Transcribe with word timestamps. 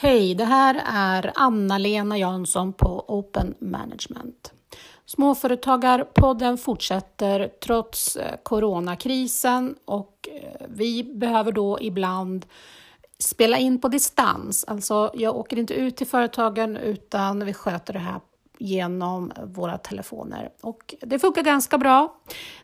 Hej, 0.00 0.34
det 0.34 0.44
här 0.44 0.82
är 0.86 1.32
Anna-Lena 1.34 2.18
Jansson 2.18 2.72
på 2.72 3.04
Open 3.08 3.54
Management. 3.58 4.52
Småföretagarpodden 5.04 6.58
fortsätter 6.58 7.50
trots 7.64 8.16
eh, 8.16 8.36
coronakrisen 8.42 9.74
och 9.84 10.28
eh, 10.42 10.66
vi 10.68 11.04
behöver 11.04 11.52
då 11.52 11.78
ibland 11.80 12.46
spela 13.18 13.58
in 13.58 13.80
på 13.80 13.88
distans. 13.88 14.64
Alltså, 14.64 15.10
jag 15.14 15.36
åker 15.36 15.58
inte 15.58 15.74
ut 15.74 15.96
till 15.96 16.06
företagen 16.06 16.76
utan 16.76 17.44
vi 17.44 17.54
sköter 17.54 17.92
det 17.92 17.98
här 17.98 18.20
genom 18.58 19.32
våra 19.44 19.78
telefoner. 19.78 20.50
Och 20.60 20.94
det 21.00 21.18
funkar 21.18 21.42
ganska 21.42 21.78
bra. 21.78 22.14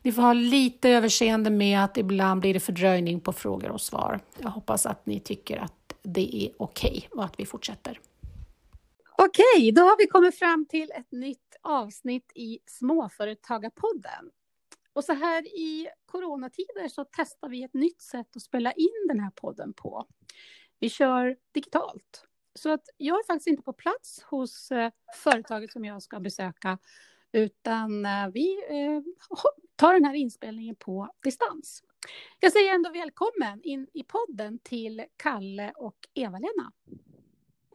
Ni 0.02 0.12
får 0.12 0.22
ha 0.22 0.32
lite 0.32 0.90
överseende 0.90 1.50
med 1.50 1.84
att 1.84 1.96
ibland 1.96 2.40
blir 2.40 2.54
det 2.54 2.60
fördröjning 2.60 3.20
på 3.20 3.32
frågor 3.32 3.70
och 3.70 3.80
svar. 3.80 4.20
Jag 4.38 4.50
hoppas 4.50 4.86
att 4.86 5.06
ni 5.06 5.20
tycker 5.20 5.58
att 5.58 5.83
det 6.04 6.46
är 6.46 6.52
okej 6.56 7.08
okay 7.08 7.18
och 7.18 7.24
att 7.24 7.40
vi 7.40 7.46
fortsätter. 7.46 8.00
Okej, 9.18 9.72
då 9.72 9.82
har 9.82 9.98
vi 9.98 10.06
kommit 10.06 10.38
fram 10.38 10.66
till 10.66 10.90
ett 10.90 11.12
nytt 11.12 11.56
avsnitt 11.62 12.32
i 12.34 12.58
Småföretagarpodden. 12.66 14.30
Och 14.92 15.04
så 15.04 15.12
här 15.12 15.42
i 15.42 15.88
coronatider 16.06 16.88
så 16.88 17.04
testar 17.04 17.48
vi 17.48 17.62
ett 17.62 17.74
nytt 17.74 18.02
sätt 18.02 18.36
att 18.36 18.42
spela 18.42 18.72
in 18.72 19.06
den 19.08 19.20
här 19.20 19.30
podden 19.30 19.72
på. 19.72 20.06
Vi 20.78 20.90
kör 20.90 21.36
digitalt. 21.52 22.26
Så 22.54 22.72
att 22.72 22.88
jag 22.96 23.18
är 23.18 23.26
faktiskt 23.26 23.46
inte 23.46 23.62
på 23.62 23.72
plats 23.72 24.22
hos 24.22 24.72
eh, 24.72 24.90
företaget 25.22 25.72
som 25.72 25.84
jag 25.84 26.02
ska 26.02 26.20
besöka, 26.20 26.78
utan 27.32 28.06
eh, 28.06 28.28
vi 28.32 28.58
eh, 28.68 29.02
tar 29.76 29.92
den 29.92 30.04
här 30.04 30.14
inspelningen 30.14 30.76
på 30.76 31.08
distans. 31.22 31.82
Jag 32.40 32.52
säger 32.52 32.74
ändå 32.74 32.90
välkommen 32.90 33.60
in 33.62 33.86
i 33.92 34.02
podden 34.02 34.58
till 34.58 35.04
Kalle 35.16 35.72
och 35.76 35.96
Eva-Lena. 36.14 36.72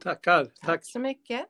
Tackar. 0.02 0.44
Tack. 0.44 0.66
Tack 0.66 0.84
så 0.84 0.98
mycket. 0.98 1.46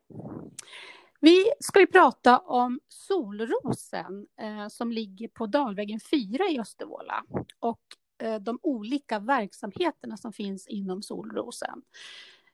Vi 1.20 1.44
ska 1.60 1.80
ju 1.80 1.86
prata 1.86 2.38
om 2.38 2.80
Solrosen 2.88 4.26
eh, 4.40 4.68
som 4.68 4.92
ligger 4.92 5.28
på 5.28 5.46
Dalvägen 5.46 6.00
4 6.00 6.44
i 6.50 6.60
Östervåla 6.60 7.24
och 7.58 7.80
eh, 8.22 8.40
de 8.40 8.58
olika 8.62 9.18
verksamheterna 9.18 10.16
som 10.16 10.32
finns 10.32 10.66
inom 10.66 11.02
Solrosen. 11.02 11.82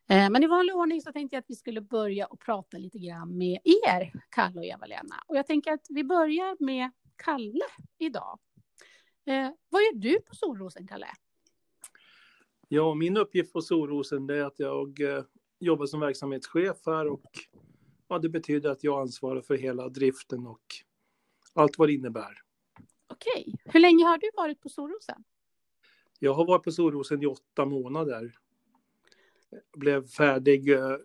Eh, 0.08 0.30
men 0.30 0.42
i 0.42 0.46
vanlig 0.46 0.76
ordning 0.76 1.00
så 1.02 1.12
tänkte 1.12 1.36
jag 1.36 1.40
att 1.40 1.50
vi 1.50 1.54
skulle 1.54 1.80
börja 1.80 2.26
och 2.26 2.40
prata 2.40 2.78
lite 2.78 2.98
grann 2.98 3.38
med 3.38 3.58
er, 3.64 4.12
Kalle 4.30 4.58
och 4.58 4.64
Eva-Lena. 4.64 5.24
Och 5.26 5.36
jag 5.36 5.46
tänker 5.46 5.72
att 5.72 5.86
vi 5.88 6.04
börjar 6.04 6.56
med 6.64 6.90
Kalle 7.16 7.64
idag. 7.98 8.38
Eh, 9.26 9.50
vad 9.68 9.82
gör 9.82 9.94
du 9.94 10.20
på 10.20 10.34
Solrosen, 10.34 10.86
Kalle? 10.86 11.08
Ja, 12.68 12.94
min 12.94 13.16
uppgift 13.16 13.52
på 13.52 13.62
Solrosen 13.62 14.30
är 14.30 14.44
att 14.44 14.58
jag 14.58 15.00
eh, 15.00 15.24
jobbar 15.58 15.86
som 15.86 16.00
verksamhetschef 16.00 16.76
här 16.86 17.06
och 17.06 17.30
ja, 18.08 18.18
det 18.18 18.28
betyder 18.28 18.70
att 18.70 18.84
jag 18.84 19.00
ansvarar 19.00 19.40
för 19.40 19.56
hela 19.56 19.88
driften 19.88 20.46
och 20.46 20.62
allt 21.52 21.78
vad 21.78 21.88
det 21.88 21.92
innebär. 21.92 22.42
Okej. 23.06 23.54
Hur 23.64 23.80
länge 23.80 24.04
har 24.04 24.18
du 24.18 24.30
varit 24.36 24.60
på 24.60 24.68
Solrosen? 24.68 25.24
Jag 26.18 26.34
har 26.34 26.46
varit 26.46 26.62
på 26.62 26.72
Solrosen 26.72 27.22
i 27.22 27.26
åtta 27.26 27.64
månader. 27.64 28.34
Jag 29.50 29.80
blev 29.80 30.06
färdig. 30.06 30.68
Eh, 30.72 30.96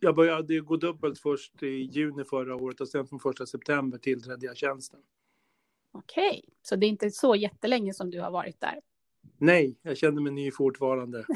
jag 0.00 0.14
började 0.14 0.60
gå 0.60 0.76
dubbelt 0.76 1.18
först 1.18 1.62
i 1.62 1.66
juni 1.66 2.24
förra 2.24 2.56
året 2.56 2.80
och 2.80 2.88
sen 2.88 3.06
från 3.06 3.20
första 3.20 3.46
september 3.46 3.98
tillträdde 3.98 4.46
jag 4.46 4.56
tjänsten. 4.56 5.00
Okej, 5.98 6.44
så 6.62 6.76
det 6.76 6.86
är 6.86 6.88
inte 6.88 7.10
så 7.10 7.36
jättelänge 7.36 7.94
som 7.94 8.10
du 8.10 8.20
har 8.20 8.30
varit 8.30 8.60
där? 8.60 8.80
Nej, 9.38 9.78
jag 9.82 9.96
känner 9.96 10.22
mig 10.22 10.32
ny 10.32 10.50
fortfarande. 10.50 11.24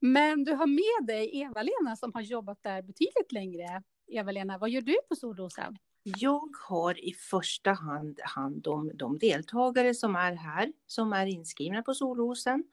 Men 0.00 0.44
du 0.44 0.52
har 0.52 0.66
med 0.66 1.06
dig 1.06 1.30
Eva-Lena 1.32 1.96
som 1.96 2.12
har 2.14 2.20
jobbat 2.20 2.62
där 2.62 2.82
betydligt 2.82 3.32
längre. 3.32 3.82
Eva-Lena, 4.06 4.58
vad 4.58 4.70
gör 4.70 4.80
du 4.80 4.96
på 5.08 5.16
Solrosen? 5.16 5.78
Jag 6.02 6.50
har 6.68 7.04
i 7.04 7.12
första 7.12 7.72
hand 7.72 8.20
hand 8.22 8.66
om 8.66 8.90
de 8.94 9.18
deltagare 9.18 9.94
som 9.94 10.16
är 10.16 10.32
här, 10.32 10.72
som 10.86 11.12
är 11.12 11.26
inskrivna 11.26 11.82
på 11.82 11.94
Solrosen 11.94 12.64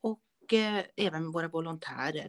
och 0.00 0.54
eh, 0.54 0.84
även 0.96 1.32
våra 1.32 1.48
volontärer. 1.48 2.28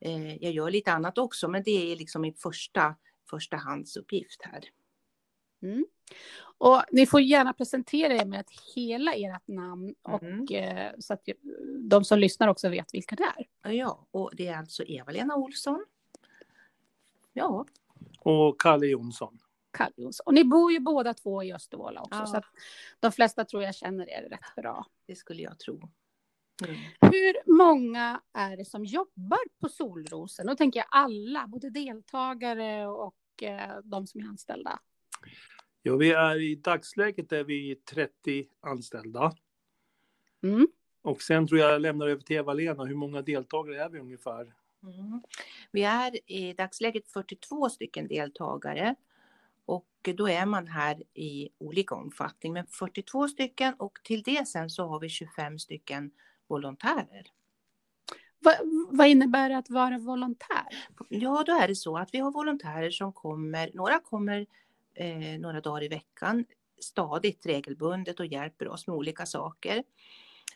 Eh, 0.00 0.36
jag 0.36 0.52
gör 0.52 0.70
lite 0.70 0.92
annat 0.92 1.18
också, 1.18 1.48
men 1.48 1.62
det 1.62 1.92
är 1.92 1.96
liksom 1.96 2.22
min 2.22 2.34
första 2.34 2.94
förstahandsuppgift 3.30 4.42
här. 4.42 4.64
Mm. 5.64 5.86
Och 6.58 6.82
ni 6.90 7.06
får 7.06 7.20
gärna 7.20 7.52
presentera 7.52 8.14
er 8.14 8.24
med 8.24 8.40
ett 8.40 8.50
hela 8.74 9.12
ert 9.14 9.48
namn 9.48 9.94
och 10.02 10.22
mm. 10.22 10.46
eh, 10.50 10.92
så 10.98 11.14
att 11.14 11.28
de 11.78 12.04
som 12.04 12.18
lyssnar 12.18 12.48
också 12.48 12.68
vet 12.68 12.94
vilka 12.94 13.16
det 13.16 13.24
är. 13.62 13.72
Ja, 13.72 14.06
och 14.10 14.30
det 14.34 14.46
är 14.46 14.58
alltså 14.58 14.84
Eva-Lena 14.84 15.36
Olsson. 15.36 15.84
Ja. 17.32 17.66
Och 18.18 18.60
Kalle 18.60 18.86
Jonsson. 18.86 19.38
Kalle 19.70 19.94
Jonsson. 19.96 20.24
Och 20.26 20.34
ni 20.34 20.44
bor 20.44 20.72
ju 20.72 20.80
båda 20.80 21.14
två 21.14 21.42
i 21.42 21.52
Östervåla 21.52 22.00
också, 22.00 22.18
ja. 22.18 22.26
så 22.26 22.36
att 22.36 22.44
de 23.00 23.12
flesta 23.12 23.44
tror 23.44 23.62
jag 23.62 23.74
känner 23.74 24.10
er 24.10 24.22
rätt 24.22 24.54
bra. 24.56 24.86
Det 25.06 25.16
skulle 25.16 25.42
jag 25.42 25.58
tro. 25.58 25.80
Mm. 26.64 26.76
Hur 27.00 27.56
många 27.56 28.20
är 28.32 28.56
det 28.56 28.64
som 28.64 28.84
jobbar 28.84 29.60
på 29.60 29.68
Solrosen? 29.68 30.46
Då 30.46 30.56
tänker 30.56 30.80
jag 30.80 30.86
alla, 30.90 31.46
både 31.46 31.70
deltagare 31.70 32.86
och 32.86 33.42
eh, 33.42 33.78
de 33.84 34.06
som 34.06 34.20
är 34.20 34.24
anställda. 34.24 34.78
Ja, 35.82 35.96
vi 35.96 36.10
är 36.10 36.40
i 36.40 36.54
dagsläget 36.54 37.32
är 37.32 37.44
vi 37.44 37.74
30 37.74 38.48
anställda. 38.60 39.32
Mm. 40.42 40.68
Och 41.02 41.22
sen 41.22 41.46
tror 41.46 41.60
jag 41.60 41.72
jag 41.72 41.80
lämnar 41.80 42.08
över 42.08 42.22
till 42.22 42.36
Eva-Lena. 42.36 42.84
Hur 42.84 42.94
många 42.94 43.22
deltagare 43.22 43.82
är 43.82 43.88
vi 43.88 43.98
ungefär? 43.98 44.54
Mm. 44.82 45.22
Vi 45.70 45.84
är 45.84 46.30
i 46.30 46.52
dagsläget 46.52 47.08
42 47.08 47.68
stycken 47.68 48.08
deltagare. 48.08 48.94
Och 49.66 49.88
då 50.02 50.28
är 50.28 50.46
man 50.46 50.66
här 50.66 51.02
i 51.14 51.48
olika 51.58 51.94
omfattning, 51.94 52.52
men 52.52 52.66
42 52.66 53.28
stycken 53.28 53.74
och 53.74 53.98
till 54.04 54.22
det 54.22 54.48
sen 54.48 54.70
så 54.70 54.86
har 54.86 55.00
vi 55.00 55.08
25 55.08 55.58
stycken 55.58 56.10
volontärer. 56.46 57.26
Va, 58.38 58.52
vad 58.88 59.06
innebär 59.06 59.48
det 59.48 59.58
att 59.58 59.70
vara 59.70 59.98
volontär? 59.98 60.86
Ja, 61.08 61.44
då 61.46 61.52
är 61.52 61.68
det 61.68 61.76
så 61.76 61.96
att 61.98 62.14
vi 62.14 62.18
har 62.18 62.30
volontärer 62.30 62.90
som 62.90 63.12
kommer, 63.12 63.70
några 63.74 64.00
kommer 64.00 64.46
eh, 64.94 65.38
några 65.38 65.60
dagar 65.60 65.82
i 65.82 65.88
veckan 65.88 66.44
stadigt 66.80 67.46
regelbundet 67.46 68.20
och 68.20 68.26
hjälper 68.26 68.68
oss 68.68 68.86
med 68.86 68.96
olika 68.96 69.26
saker. 69.26 69.84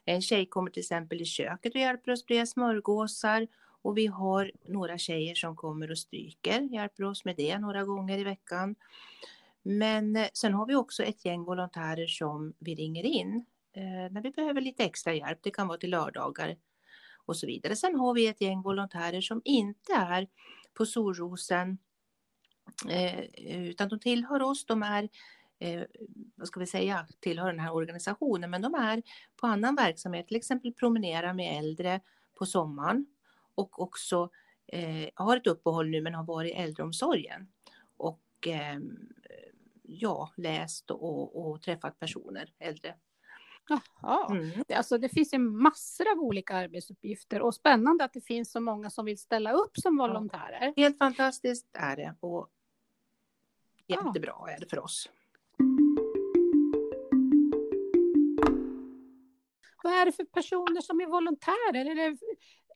En 0.04 0.22
tjej 0.22 0.46
kommer 0.46 0.70
till 0.70 0.80
exempel 0.80 1.20
i 1.20 1.24
köket 1.24 1.74
och 1.74 1.80
hjälper 1.80 2.12
oss 2.12 2.24
med 2.28 2.48
smörgåsar 2.48 3.48
och 3.82 3.98
vi 3.98 4.06
har 4.06 4.52
några 4.64 4.98
tjejer 4.98 5.34
som 5.34 5.56
kommer 5.56 5.90
och 5.90 5.98
stryker, 5.98 6.60
hjälper 6.60 7.04
oss 7.04 7.24
med 7.24 7.36
det 7.36 7.58
några 7.58 7.84
gånger 7.84 8.18
i 8.18 8.24
veckan. 8.24 8.74
Men 9.62 10.16
eh, 10.16 10.26
sen 10.32 10.54
har 10.54 10.66
vi 10.66 10.74
också 10.74 11.02
ett 11.02 11.24
gäng 11.24 11.44
volontärer 11.44 12.06
som 12.06 12.54
vi 12.58 12.74
ringer 12.74 13.04
in 13.04 13.44
eh, 13.72 14.12
när 14.12 14.22
vi 14.22 14.30
behöver 14.30 14.60
lite 14.60 14.84
extra 14.84 15.14
hjälp. 15.14 15.38
Det 15.42 15.50
kan 15.50 15.68
vara 15.68 15.78
till 15.78 15.90
lördagar 15.90 16.56
och 17.26 17.36
så 17.36 17.46
vidare. 17.46 17.76
Sen 17.76 17.94
har 17.94 18.14
vi 18.14 18.26
ett 18.26 18.40
gäng 18.40 18.62
volontärer 18.62 19.20
som 19.20 19.42
inte 19.44 19.92
är 19.92 20.28
på 20.74 20.86
Solrosen 20.86 21.78
Eh, 21.78 21.87
utan 23.36 23.88
de 23.88 23.98
tillhör 23.98 24.42
oss, 24.42 24.66
de 24.66 24.82
är 24.82 25.08
eh, 25.58 25.82
vad 26.34 26.48
ska 26.48 26.60
vi 26.60 26.66
säga, 26.66 27.06
tillhör 27.20 27.46
den 27.46 27.60
här 27.60 27.74
organisationen, 27.74 28.50
men 28.50 28.62
de 28.62 28.74
är 28.74 29.02
på 29.36 29.46
annan 29.46 29.74
verksamhet, 29.74 30.28
till 30.28 30.36
exempel 30.36 30.72
promenera 30.72 31.34
med 31.34 31.58
äldre 31.58 32.00
på 32.34 32.46
sommaren 32.46 33.06
och 33.54 33.82
också 33.82 34.30
eh, 34.66 35.08
har 35.14 35.36
ett 35.36 35.46
uppehåll 35.46 35.88
nu 35.90 36.00
men 36.00 36.14
har 36.14 36.24
varit 36.24 36.52
i 36.52 36.54
äldreomsorgen 36.54 37.48
och 37.96 38.48
eh, 38.48 38.78
ja, 39.82 40.32
läst 40.36 40.90
och, 40.90 41.50
och, 41.50 41.62
träffat 41.62 41.98
personer, 41.98 42.52
äldre. 42.58 42.94
Jaha, 43.68 44.26
mm. 44.30 44.64
alltså 44.74 44.98
det 44.98 45.08
finns 45.08 45.34
ju 45.34 45.38
massor 45.38 46.10
av 46.12 46.18
olika 46.18 46.54
arbetsuppgifter 46.54 47.42
och 47.42 47.54
spännande 47.54 48.04
att 48.04 48.12
det 48.12 48.20
finns 48.20 48.52
så 48.52 48.60
många 48.60 48.90
som 48.90 49.04
vill 49.04 49.18
ställa 49.18 49.52
upp 49.52 49.76
som 49.76 49.96
volontärer. 49.96 50.72
Helt 50.76 50.98
fantastiskt 50.98 51.66
är 51.72 51.96
det 51.96 52.14
och 52.20 52.48
Jättebra 53.88 54.34
är 54.56 54.60
det 54.60 54.66
för 54.70 54.78
oss. 54.78 55.10
Vad 59.82 59.92
är 59.92 60.06
det 60.06 60.12
för 60.12 60.24
personer 60.24 60.80
som 60.80 61.00
är 61.00 61.06
volontärer? 61.06 61.90
Är 61.90 61.94
det 61.94 62.18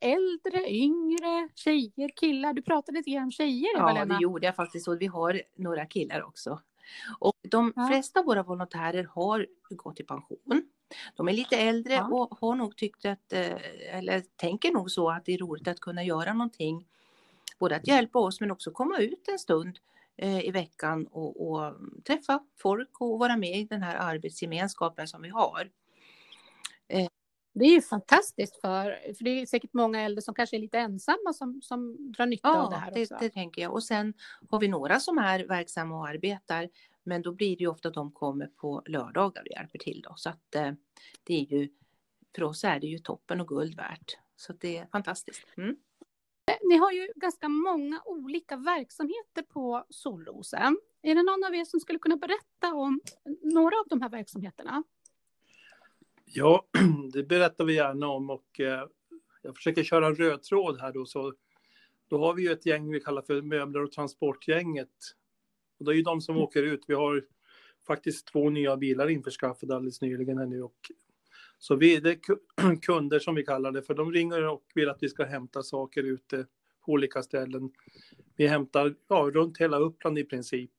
äldre, 0.01 0.71
yngre, 0.71 1.49
tjejer, 1.55 2.09
killar? 2.15 2.53
Du 2.53 2.61
pratade 2.61 2.97
lite 2.97 3.09
grann 3.09 3.23
om 3.23 3.31
tjejer, 3.31 3.69
Ja, 3.75 4.05
det 4.05 4.17
gjorde 4.21 4.45
jag 4.45 4.55
faktiskt. 4.55 4.87
Och 4.87 5.01
vi 5.01 5.07
har 5.07 5.41
några 5.55 5.85
killar 5.85 6.23
också. 6.23 6.59
Och 7.19 7.35
de 7.41 7.73
ja. 7.75 7.87
flesta 7.87 8.19
av 8.19 8.25
våra 8.25 8.43
volontärer 8.43 9.03
har 9.03 9.47
gått 9.69 9.99
i 9.99 10.03
pension. 10.03 10.63
De 11.15 11.27
är 11.27 11.33
lite 11.33 11.57
äldre 11.57 11.93
ja. 11.93 12.07
och 12.07 12.37
har 12.39 12.55
nog 12.55 12.77
tyckt 12.77 13.05
att, 13.05 13.33
eh, 13.33 13.95
eller 13.97 14.23
tänker 14.35 14.71
nog 14.71 14.91
så 14.91 15.09
att 15.09 15.25
det 15.25 15.33
är 15.33 15.37
roligt 15.37 15.67
att 15.67 15.79
kunna 15.79 16.03
göra 16.03 16.33
någonting. 16.33 16.87
Både 17.59 17.75
att 17.75 17.87
hjälpa 17.87 18.19
oss 18.19 18.41
men 18.41 18.51
också 18.51 18.71
komma 18.71 18.97
ut 18.97 19.27
en 19.27 19.39
stund 19.39 19.79
i 20.17 20.51
veckan 20.51 21.07
och, 21.07 21.49
och, 21.49 21.75
träffa 22.07 22.43
folk 22.57 23.01
och 23.01 23.19
vara 23.19 23.37
med 23.37 23.59
i 23.59 23.63
den 23.63 23.83
här 23.83 23.95
arbetsgemenskapen 23.95 25.07
som 25.07 25.21
vi 25.21 25.29
har. 25.29 25.71
Eh, 26.87 27.07
Det 27.53 27.65
är 27.65 27.71
ju 27.71 27.81
fantastiskt 27.81 28.61
för, 28.61 29.13
för 29.17 29.23
det 29.23 29.29
är 29.29 29.45
säkert 29.45 29.73
många 29.73 30.01
äldre 30.01 30.21
som 30.21 30.33
kanske 30.33 30.57
är 30.57 30.59
lite 30.59 30.79
ensamma 30.79 31.33
som, 31.33 31.61
som 31.61 32.11
drar 32.11 32.25
nytta 32.25 32.47
ja, 32.47 32.63
av 32.63 32.69
det 32.69 32.77
här 32.77 32.91
det, 32.91 33.01
också. 33.01 33.17
det 33.19 33.29
tänker 33.29 33.61
jag. 33.61 33.73
Och 33.73 33.83
sen 33.83 34.13
har 34.49 34.59
vi 34.59 34.67
några 34.67 34.99
som 34.99 35.17
är 35.17 35.39
verksamma 35.45 35.95
och 35.95 36.07
arbetar, 36.07 36.69
men 37.03 37.21
då 37.21 37.31
blir 37.31 37.57
det 37.57 37.63
ju 37.63 37.67
ofta 37.67 37.87
att 37.87 37.93
de 37.93 38.11
kommer 38.11 38.47
på 38.47 38.81
lördagar 38.85 39.41
och 39.41 39.51
hjälper 39.51 39.79
till 39.79 40.01
då. 40.01 40.13
Så 40.15 40.29
att 40.29 40.55
eh, 40.55 40.71
det 41.23 41.33
är 41.33 41.53
ju, 41.55 41.69
för 42.35 42.43
oss 42.43 42.63
är 42.63 42.79
det 42.79 42.87
ju 42.87 42.99
toppen 42.99 43.41
och 43.41 43.47
guld 43.47 43.75
värt. 43.75 44.17
Så 44.35 44.53
det 44.53 44.77
är 44.77 44.85
fantastiskt. 44.85 45.47
Mm. 45.57 45.75
Ni 46.69 46.77
har 46.77 46.91
ju 46.91 47.07
ganska 47.15 47.49
många 47.49 48.01
olika 48.05 48.57
verksamheter 48.57 49.41
på 49.41 49.85
Solrosen. 49.89 50.77
Är 51.01 51.15
det 51.15 51.23
någon 51.23 51.43
av 51.43 51.55
er 51.55 51.65
som 51.65 51.79
skulle 51.79 51.99
kunna 51.99 52.17
berätta 52.17 52.73
om 52.73 53.01
några 53.41 53.79
av 53.79 53.85
de 53.89 54.01
här 54.01 54.09
verksamheterna? 54.09 54.83
Ja, 56.25 56.65
det 57.13 57.23
berättar 57.23 57.65
vi 57.65 57.75
gärna 57.75 58.07
om 58.07 58.29
och 58.29 58.59
eh, 58.59 58.87
jag 59.41 59.55
försöker 59.55 59.83
köra 59.83 60.07
en 60.07 60.15
röd 60.15 60.43
tråd 60.43 60.81
här 60.81 60.93
då. 60.93 61.05
Så 61.05 61.33
då 62.07 62.17
har 62.17 62.33
vi 62.33 62.43
ju 62.43 62.51
ett 62.51 62.65
gäng 62.65 62.91
vi 62.91 62.99
kallar 62.99 63.21
för 63.21 63.41
möbler 63.41 63.83
och 63.83 63.91
transportgänget. 63.91 64.89
Och 65.79 65.85
det 65.85 65.91
är 65.91 65.95
ju 65.95 66.01
de 66.01 66.21
som 66.21 66.37
åker 66.37 66.63
ut. 66.63 66.83
Vi 66.87 66.93
har 66.93 67.25
faktiskt 67.87 68.27
två 68.27 68.49
nya 68.49 68.77
bilar 68.77 69.07
införskaffade 69.07 69.75
alldeles 69.75 70.01
nyligen 70.01 70.37
här 70.37 70.45
nu. 70.45 70.61
Och, 70.61 70.91
så 71.63 71.75
vi, 71.75 71.99
det 71.99 72.09
är 72.09 72.75
kunder 72.81 73.19
som 73.19 73.35
vi 73.35 73.43
kallar 73.43 73.71
det, 73.71 73.81
för 73.81 73.93
de 73.93 74.11
ringer 74.11 74.47
och 74.47 74.63
vill 74.75 74.89
att 74.89 75.03
vi 75.03 75.09
ska 75.09 75.25
hämta 75.25 75.63
saker 75.63 76.03
ute 76.03 76.45
på 76.85 76.91
olika 76.91 77.23
ställen. 77.23 77.71
Vi 78.35 78.47
hämtar 78.47 78.95
ja, 79.07 79.31
runt 79.33 79.57
hela 79.57 79.77
Uppland 79.77 80.19
i 80.19 80.23
princip. 80.23 80.71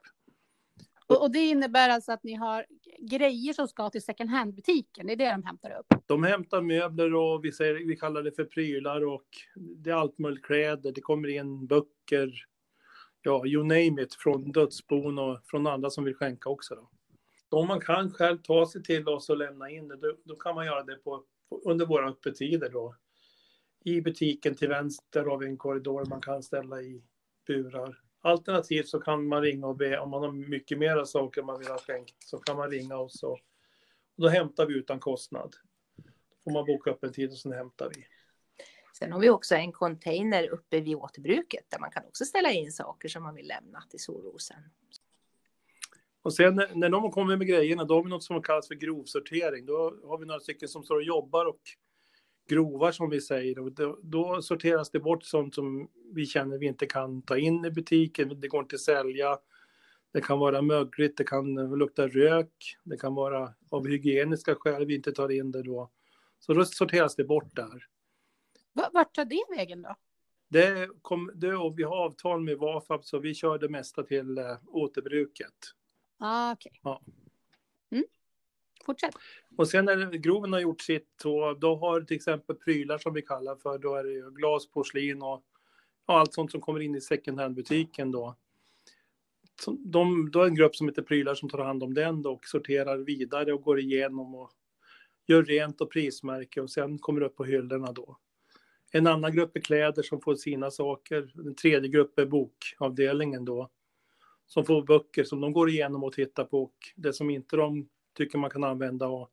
Och, 1.07 1.23
och, 1.23 1.33
det 1.33 1.39
innebär 1.39 1.89
alltså 1.89 2.13
att 2.13 2.25
ni 2.25 2.35
har 2.35 2.67
grejer 2.99 3.53
som 3.53 3.69
ska 3.69 3.91
till 3.91 4.03
second 4.03 4.31
hand-butiken, 4.31 5.07
det 5.07 5.13
är 5.13 5.17
det 5.17 5.31
de 5.31 5.43
hämtar 5.43 5.79
upp? 5.79 5.87
De 6.07 6.23
hämtar 6.23 6.61
möbler 6.63 7.15
och 7.15 7.45
vi, 7.45 7.53
säger, 7.53 7.75
vi 7.75 7.97
kallar 7.97 8.23
det 8.23 8.33
för 8.33 8.45
prylar 8.45 9.07
och 9.07 9.29
det 9.55 9.91
är 9.91 9.95
allt 9.95 10.19
möjligt 10.19 10.45
kläder, 10.45 10.93
det 10.93 11.01
kommer 11.01 11.29
in 11.29 11.67
böcker, 11.67 12.45
ja, 13.23 13.47
you 13.47 13.63
name 13.63 14.03
it, 14.03 14.15
från 14.15 14.53
dödsbon 14.53 15.19
och 15.19 15.41
från 15.45 15.67
andra 15.67 15.91
som 15.91 16.05
vill 16.05 16.15
skänka 16.15 16.49
också. 16.49 16.75
Då. 16.75 16.91
Om 17.49 17.69
man 17.69 17.81
kan 17.81 18.11
själv 18.11 18.39
ta 18.39 18.67
sig 18.67 18.83
till 18.83 19.09
oss 19.09 19.31
och 19.31 19.37
lämna 19.37 19.71
in 19.71 19.89
det, 19.89 19.97
då, 19.97 20.17
då 20.25 20.37
kan 20.37 20.55
man 20.55 20.67
göra 20.67 20.83
det 20.83 20.97
på, 20.97 21.25
på, 21.49 21.61
under 21.65 21.87
våra 21.87 22.09
öppettider 22.09 22.71
då. 22.71 22.97
I 23.85 24.01
butiken 24.01 24.55
till 24.55 24.69
vänster 24.69 25.25
har 25.25 25.39
vi 25.39 25.47
en 25.47 25.57
korridor 25.57 26.05
man 26.05 26.21
kan 26.21 26.43
ställa 26.43 26.83
i 26.83 27.03
burar. 27.47 28.01
Alternativt 28.21 28.89
så 28.89 29.01
kan 29.01 29.29
man 29.29 29.43
ringa 29.43 29.67
och 29.67 29.77
be 29.77 29.99
om 29.99 30.11
man 30.11 30.23
har 30.23 30.33
mycket 30.33 30.79
mera 30.79 31.07
saker 31.07 31.43
man 31.43 31.59
vill 31.59 31.69
ha 31.69 31.79
skänkt 31.79 32.17
så 32.19 32.39
kan 32.39 32.57
man 32.57 32.71
ringa 32.71 32.97
oss 32.97 33.23
och, 33.23 33.33
och 33.33 33.41
då 34.17 34.29
hämtar 34.29 34.67
vi 34.67 34.75
utan 34.75 35.01
kostnad. 35.01 35.57
Då 35.97 36.03
får 36.45 36.51
man 36.51 36.67
boka 36.67 36.91
upp 36.91 37.05
en 37.05 37.13
tid 37.13 37.31
och 37.31 37.39
sen 37.39 37.53
hämtar 37.53 37.91
vi. 37.95 38.07
Sen 38.99 39.13
har 39.13 39.21
vi 39.21 39.31
också 39.31 39.55
en 39.55 39.73
container 39.73 40.49
uppe 40.49 40.81
vid 40.81 40.97
återbruket 40.97 41.65
där 41.69 41.79
man 41.79 41.91
kan 41.91 42.05
också 42.05 42.25
ställa 42.25 42.51
in 42.51 42.73
saker 42.73 43.09
som 43.09 43.23
man 43.23 43.35
vill 43.35 43.47
lämna 43.47 43.83
till 43.91 44.01
Solrosen. 44.01 44.63
Och 46.25 46.35
sen 46.35 46.63
när 46.75 46.89
de 46.89 47.11
kommer 47.11 47.37
med 47.37 47.47
grejerna, 47.47 47.85
då 47.85 47.95
har 47.95 48.03
vi 48.03 48.11
något 48.11 48.23
som 48.23 48.43
kallas 48.43 48.69
för 48.69 48.75
grovsortering. 48.75 49.67
Då 49.67 49.95
har 50.05 50.19
vi 50.19 50.27
några 50.27 50.41
stycken 50.41 50.69
som 50.69 50.85
står 50.85 50.97
och 50.97 51.03
jobbar 51.03 51.47
och 51.47 51.61
grovar 52.49 52.93
som 52.93 53.11
vi 53.11 53.21
säger. 53.21 53.59
Och 53.59 53.73
då, 53.73 53.99
då, 54.03 54.43
sorteras 54.43 54.91
det 54.91 55.01
bort 55.01 55.25
sånt 55.25 55.55
som 55.55 55.91
vi 56.15 56.27
känner 56.27 56.59
vi 56.59 56.67
inte 56.67 56.87
kan 56.87 57.23
ta 57.23 57.39
in 57.39 57.65
i 57.65 57.71
butiken. 57.71 58.41
Det 58.41 58.49
går 58.49 58.63
inte 58.63 58.75
att 58.75 58.81
sälja. 58.81 59.39
Det 60.13 60.21
kan 60.21 60.39
vara 60.39 60.63
mögligt, 60.63 61.17
det 61.17 61.25
kan 61.25 61.55
lukta 61.55 62.09
rök, 62.09 62.77
det 62.85 62.97
kan 62.97 63.15
vara 63.15 63.55
av 63.71 63.87
hygieniska 63.87 64.55
skäl 64.55 64.87
vi 64.87 64.95
inte 64.95 65.13
tar 65.13 65.29
in 65.31 65.51
det 65.51 65.63
då. 65.63 65.91
Så 66.39 66.55
då 66.55 66.65
sorteras 66.65 67.17
det 67.17 67.25
bort 67.25 67.57
där. 67.57 67.87
Vart 68.93 69.15
tar 69.15 69.25
det 69.25 69.57
vägen 69.57 69.83
då? 69.83 69.97
Det 70.49 70.89
kom, 71.03 71.31
det, 71.35 71.55
och 71.55 71.79
vi 71.79 71.83
har 71.83 71.97
avtal 71.97 72.41
med 72.41 72.59
Vafab 72.59 73.05
så 73.05 73.19
vi 73.19 73.35
kör 73.35 73.59
det 73.59 73.69
mesta 73.69 74.03
till 74.03 74.39
äh, 74.39 74.45
återbruket. 74.67 75.55
Ah. 76.19 76.53
Okay. 76.53 76.73
Ja. 76.83 77.01
Mm. 77.91 78.05
Fortsätt. 78.87 79.15
Och 79.57 79.69
sen 79.69 79.85
när 79.85 80.11
groven 80.11 80.53
har 80.53 80.61
gjort 80.61 80.81
sitt, 80.81 81.09
så 81.23 81.55
då 81.55 81.77
har 81.77 82.01
till 82.01 82.17
exempel 82.17 82.57
prylar 82.57 82.99
som 82.99 83.15
vi 83.15 83.23
kallar 83.23 83.57
för, 83.57 83.79
då 83.79 83.95
är 83.95 84.05
det 84.05 84.13
ju 84.13 84.31
glas, 84.31 84.71
porslin 84.71 85.23
och 85.23 85.45
ja, 86.07 86.19
allt 86.19 86.35
sånt 86.35 86.51
som 86.51 86.61
kommer 86.61 86.81
in 86.81 86.95
i 86.95 87.01
second 87.01 87.41
hand-butiken 87.41 88.11
då. 88.11 88.37
De, 89.79 90.31
då 90.31 90.43
är 90.43 90.47
en 90.47 90.55
grupp 90.55 90.77
som 90.77 90.89
heter 90.89 91.03
prylar 91.03 91.35
som 91.35 91.49
tar 91.49 91.65
hand 91.65 91.83
om 91.83 91.95
den 91.95 92.23
då 92.23 92.33
och 92.33 92.45
sorterar 92.47 92.99
vidare 92.99 93.53
och 93.53 93.63
går 93.63 93.81
igenom 93.81 94.35
och 94.35 94.51
gör 95.27 95.43
rent 95.43 95.81
och 95.81 95.91
prismärke 95.91 96.61
och 96.61 96.71
sen 96.71 96.99
kommer 96.99 97.21
det 97.21 97.27
upp 97.27 97.37
på 97.37 97.45
hyllorna 97.45 97.93
då. 97.93 98.19
En 98.91 99.07
annan 99.07 99.33
grupp 99.33 99.57
är 99.57 99.61
kläder 99.61 100.03
som 100.03 100.21
får 100.21 100.35
sina 100.35 100.71
saker. 100.71 101.33
En 101.47 101.55
tredje 101.55 101.89
grupp 101.89 102.19
är 102.19 102.27
bokavdelningen 102.27 103.45
då. 103.45 103.71
Som 104.55 104.65
får 104.65 104.83
böcker 104.83 105.25
som 105.25 105.41
de 105.41 105.53
går 105.53 105.71
igenom 105.71 106.05
och 106.05 106.13
tittar 106.13 106.45
på 106.45 106.63
och 106.63 106.75
det 106.97 107.13
som 107.13 107.31
inte 107.31 107.57
de 107.57 107.89
tycker 108.17 108.39
man 108.39 108.51
kan 108.51 108.65
använda 108.65 109.09
och 109.09 109.31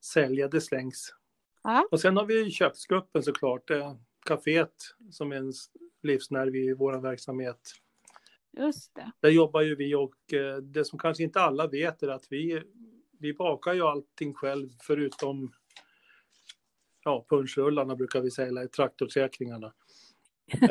sälja, 0.00 0.48
det 0.48 0.60
slängs. 0.60 1.14
Ja. 1.62 1.88
Och 1.90 2.00
sen 2.00 2.16
har 2.16 2.24
vi 2.24 2.50
köksgruppen 2.50 3.22
såklart, 3.22 3.70
kaféet 4.26 4.74
som 5.10 5.32
är 5.32 5.36
en 5.36 5.52
livsnerv 6.02 6.56
i 6.56 6.74
vår 6.74 7.00
verksamhet. 7.00 7.72
Just 8.56 8.94
det. 8.94 9.12
Där 9.20 9.30
jobbar 9.30 9.60
ju 9.60 9.74
vi 9.74 9.94
och 9.94 10.32
eh, 10.32 10.56
det 10.56 10.84
som 10.84 10.98
kanske 10.98 11.22
inte 11.22 11.40
alla 11.40 11.66
vet 11.66 12.02
är 12.02 12.08
att 12.08 12.26
vi, 12.30 12.62
vi 13.18 13.34
bakar 13.34 13.72
ju 13.72 13.82
allting 13.82 14.34
själv 14.34 14.68
förutom 14.82 15.52
ja, 17.04 17.26
punschrullarna 17.28 17.96
brukar 17.96 18.20
vi 18.20 18.30
säga, 18.30 18.68
traktorsäkringarna. 18.68 19.72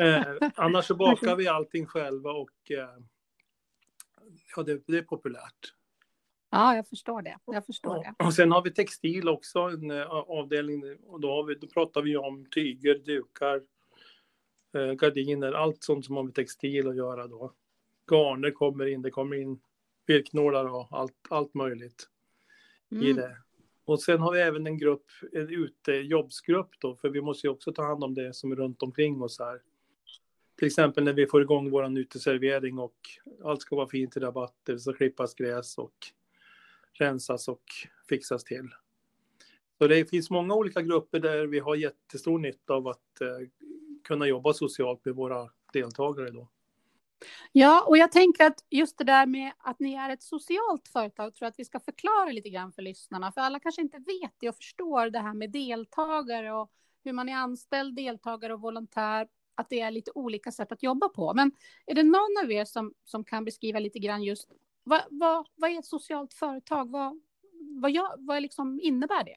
Eh, 0.00 0.50
annars 0.54 0.84
så 0.84 0.94
bakar 0.94 1.36
vi 1.36 1.48
allting 1.48 1.86
själva 1.86 2.30
och 2.30 2.70
eh, 2.70 2.98
ja, 4.56 4.62
det, 4.62 4.82
det, 4.86 4.98
är 4.98 5.02
populärt. 5.02 5.74
Ja, 6.50 6.76
jag 6.76 6.88
förstår 6.88 7.22
det. 7.22 7.38
Jag 7.46 7.66
förstår 7.66 7.94
det. 7.94 8.24
Och 8.24 8.34
sen 8.34 8.52
har 8.52 8.62
vi 8.62 8.70
textil 8.70 9.28
också, 9.28 9.58
en 9.58 9.90
uh, 9.90 10.06
avdelning. 10.10 10.96
Och 11.06 11.20
då, 11.20 11.30
har 11.30 11.44
vi, 11.44 11.54
då 11.54 11.66
pratar 11.66 12.02
vi 12.02 12.16
om 12.16 12.46
tyger, 12.54 12.98
dukar, 12.98 13.62
uh, 14.76 14.92
gardiner, 14.92 15.52
allt 15.52 15.82
sånt 15.82 16.04
som 16.04 16.16
har 16.16 16.22
med 16.22 16.34
textil 16.34 16.88
att 16.88 16.96
göra 16.96 17.26
då. 17.26 17.52
Garner 18.10 18.50
kommer 18.50 18.86
in, 18.86 19.02
det 19.02 19.10
kommer 19.10 19.36
in 19.36 19.60
virknålar 20.06 20.64
och 20.64 20.88
allt, 20.90 21.26
allt 21.28 21.54
möjligt 21.54 22.08
mm. 22.90 23.04
i 23.04 23.12
det. 23.12 23.36
Och 23.84 24.02
sen 24.02 24.20
har 24.20 24.32
vi 24.32 24.40
även 24.40 24.66
en 24.66 24.78
grupp, 24.78 25.06
en 25.32 25.48
utejobbsgrupp 25.48 26.70
då, 26.78 26.96
för 26.96 27.08
vi 27.08 27.20
måste 27.20 27.46
ju 27.46 27.50
också 27.50 27.72
ta 27.72 27.82
hand 27.86 28.04
om 28.04 28.14
det 28.14 28.34
som 28.34 28.52
är 28.52 28.56
runt 28.56 28.82
omkring 28.82 29.22
oss 29.22 29.38
här. 29.38 29.60
Till 30.56 30.66
exempel 30.66 31.04
när 31.04 31.12
vi 31.12 31.26
får 31.26 31.42
igång 31.42 31.70
vår 31.70 31.98
uteservering 31.98 32.78
och 32.78 32.96
allt 33.44 33.60
ska 33.60 33.76
vara 33.76 33.88
fint 33.88 34.16
i 34.16 34.20
rabatter, 34.20 34.72
det 34.72 34.78
ska 34.78 34.92
klippas 34.92 35.34
gräs 35.34 35.78
och 35.78 35.94
rensas 36.92 37.48
och 37.48 37.64
fixas 38.08 38.44
till. 38.44 38.68
Så 39.78 39.86
det 39.86 40.10
finns 40.10 40.30
många 40.30 40.54
olika 40.54 40.82
grupper 40.82 41.20
där 41.20 41.46
vi 41.46 41.58
har 41.58 41.76
jättestor 41.76 42.38
nytta 42.38 42.74
av 42.74 42.88
att 42.88 43.20
eh, 43.20 43.48
kunna 44.04 44.26
jobba 44.26 44.52
socialt 44.52 45.04
med 45.04 45.14
våra 45.14 45.50
deltagare 45.72 46.30
då. 46.30 46.48
Ja, 47.52 47.84
och 47.88 47.98
jag 47.98 48.12
tänker 48.12 48.46
att 48.46 48.64
just 48.70 48.98
det 48.98 49.04
där 49.04 49.26
med 49.26 49.52
att 49.58 49.80
ni 49.80 49.94
är 49.94 50.10
ett 50.10 50.22
socialt 50.22 50.88
företag 50.88 51.34
tror 51.34 51.46
jag 51.46 51.50
att 51.50 51.58
vi 51.58 51.64
ska 51.64 51.80
förklara 51.80 52.32
lite 52.32 52.48
grann 52.50 52.72
för 52.72 52.82
lyssnarna, 52.82 53.32
för 53.32 53.40
alla 53.40 53.60
kanske 53.60 53.82
inte 53.82 53.98
vet 53.98 54.32
det 54.38 54.48
och 54.48 54.56
förstår 54.56 55.10
det 55.10 55.18
här 55.18 55.34
med 55.34 55.50
deltagare 55.50 56.52
och 56.52 56.70
hur 57.04 57.12
man 57.12 57.28
är 57.28 57.36
anställd, 57.36 57.96
deltagare 57.96 58.54
och 58.54 58.60
volontär, 58.60 59.28
att 59.54 59.68
det 59.68 59.80
är 59.80 59.90
lite 59.90 60.10
olika 60.14 60.52
sätt 60.52 60.72
att 60.72 60.82
jobba 60.82 61.08
på. 61.08 61.34
Men 61.34 61.52
är 61.86 61.94
det 61.94 62.02
någon 62.02 62.44
av 62.44 62.52
er 62.52 62.64
som, 62.64 62.94
som 63.04 63.24
kan 63.24 63.44
beskriva 63.44 63.78
lite 63.78 63.98
grann 63.98 64.22
just 64.22 64.48
vad, 64.84 65.02
vad, 65.10 65.46
vad 65.54 65.70
är 65.70 65.78
ett 65.78 65.86
socialt 65.86 66.34
företag? 66.34 66.90
Vad, 66.90 67.20
vad, 67.80 67.90
jag, 67.90 68.14
vad 68.18 68.42
liksom 68.42 68.80
innebär 68.82 69.24
det? 69.24 69.36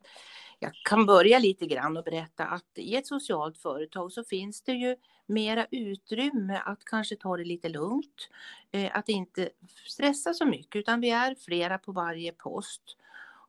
Jag 0.59 0.71
kan 0.89 1.05
börja 1.05 1.39
lite 1.39 1.65
grann 1.65 1.97
och 1.97 2.03
berätta 2.03 2.45
att 2.45 2.77
i 2.77 2.95
ett 2.95 3.07
socialt 3.07 3.57
företag 3.57 4.11
så 4.11 4.23
finns 4.23 4.61
det 4.61 4.73
ju 4.73 4.95
mera 5.25 5.67
utrymme 5.71 6.61
att 6.65 6.85
kanske 6.85 7.15
ta 7.15 7.37
det 7.37 7.43
lite 7.43 7.69
lugnt, 7.69 8.29
eh, 8.71 8.97
att 8.97 9.09
inte 9.09 9.49
stressa 9.87 10.33
så 10.33 10.45
mycket, 10.45 10.75
utan 10.75 11.01
vi 11.01 11.09
är 11.09 11.35
flera 11.35 11.77
på 11.77 11.91
varje 11.91 12.31
post 12.31 12.97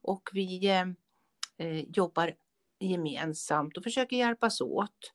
och 0.03 0.31
vi 0.33 0.67
eh, 0.67 0.87
eh, 1.57 1.85
jobbar 1.89 2.35
gemensamt 2.79 3.77
och 3.77 3.83
försöker 3.83 4.17
hjälpas 4.17 4.61
åt. 4.61 5.13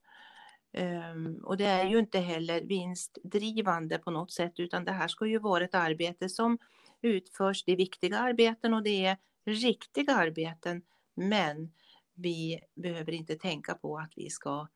Um, 0.78 1.36
och 1.44 1.58
det 1.58 1.66
är 1.66 1.90
ju 1.90 2.00
inte 2.00 2.20
heller 2.20 2.62
vinstdrivande 2.62 3.98
på 3.98 4.12
något 4.12 4.32
sätt, 4.32 4.60
utan 4.60 4.86
det 4.86 4.92
här 4.92 5.08
ska 5.08 5.26
ju 5.26 5.40
vara 5.40 5.64
ett 5.64 5.76
arbete 5.76 6.30
som 6.30 6.58
utförs. 7.02 7.64
Det 7.64 7.72
är 7.72 7.78
viktiga 7.78 8.20
arbeten 8.20 8.74
och 8.74 8.84
det 8.84 9.06
är 9.06 9.18
riktiga 9.46 10.14
arbeten, 10.14 10.82
men 11.16 11.72
vi 12.14 12.60
behöver 12.76 13.12
inte 13.12 13.36
tänka 13.36 13.74
på 13.74 13.98
att 13.98 14.12
vi 14.16 14.30
ska 14.30 14.68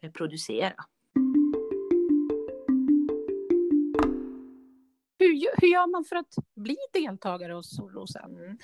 eh, 0.00 0.10
producera. 0.10 0.84
Hur, 5.18 5.60
hur 5.60 5.68
gör 5.68 5.90
man 5.90 6.04
för 6.04 6.16
att 6.16 6.34
bli 6.54 6.76
deltagare 6.92 7.52
hos 7.52 7.76
Solrosen? 7.76 8.58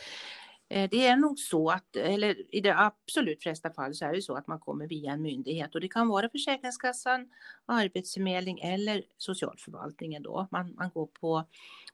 Eh, 0.68 0.90
det 0.90 1.06
är 1.06 1.16
nog 1.16 1.38
så 1.38 1.70
att, 1.70 1.96
eller 1.96 2.54
i 2.54 2.60
de 2.60 2.70
absolut 2.70 3.42
flesta 3.42 3.70
fall 3.70 3.94
så 3.94 4.04
är 4.04 4.12
det 4.12 4.22
så 4.22 4.34
att 4.34 4.46
man 4.46 4.60
kommer 4.60 4.86
via 4.86 5.12
en 5.12 5.22
myndighet 5.22 5.74
och 5.74 5.80
det 5.80 5.88
kan 5.88 6.08
vara 6.08 6.28
Försäkringskassan, 6.28 7.28
Arbetsförmedling 7.66 8.58
eller 8.58 9.02
socialförvaltningen 9.18 10.22
då. 10.22 10.48
Man, 10.50 10.74
man, 10.74 10.90
går 10.90 11.06
på, 11.06 11.44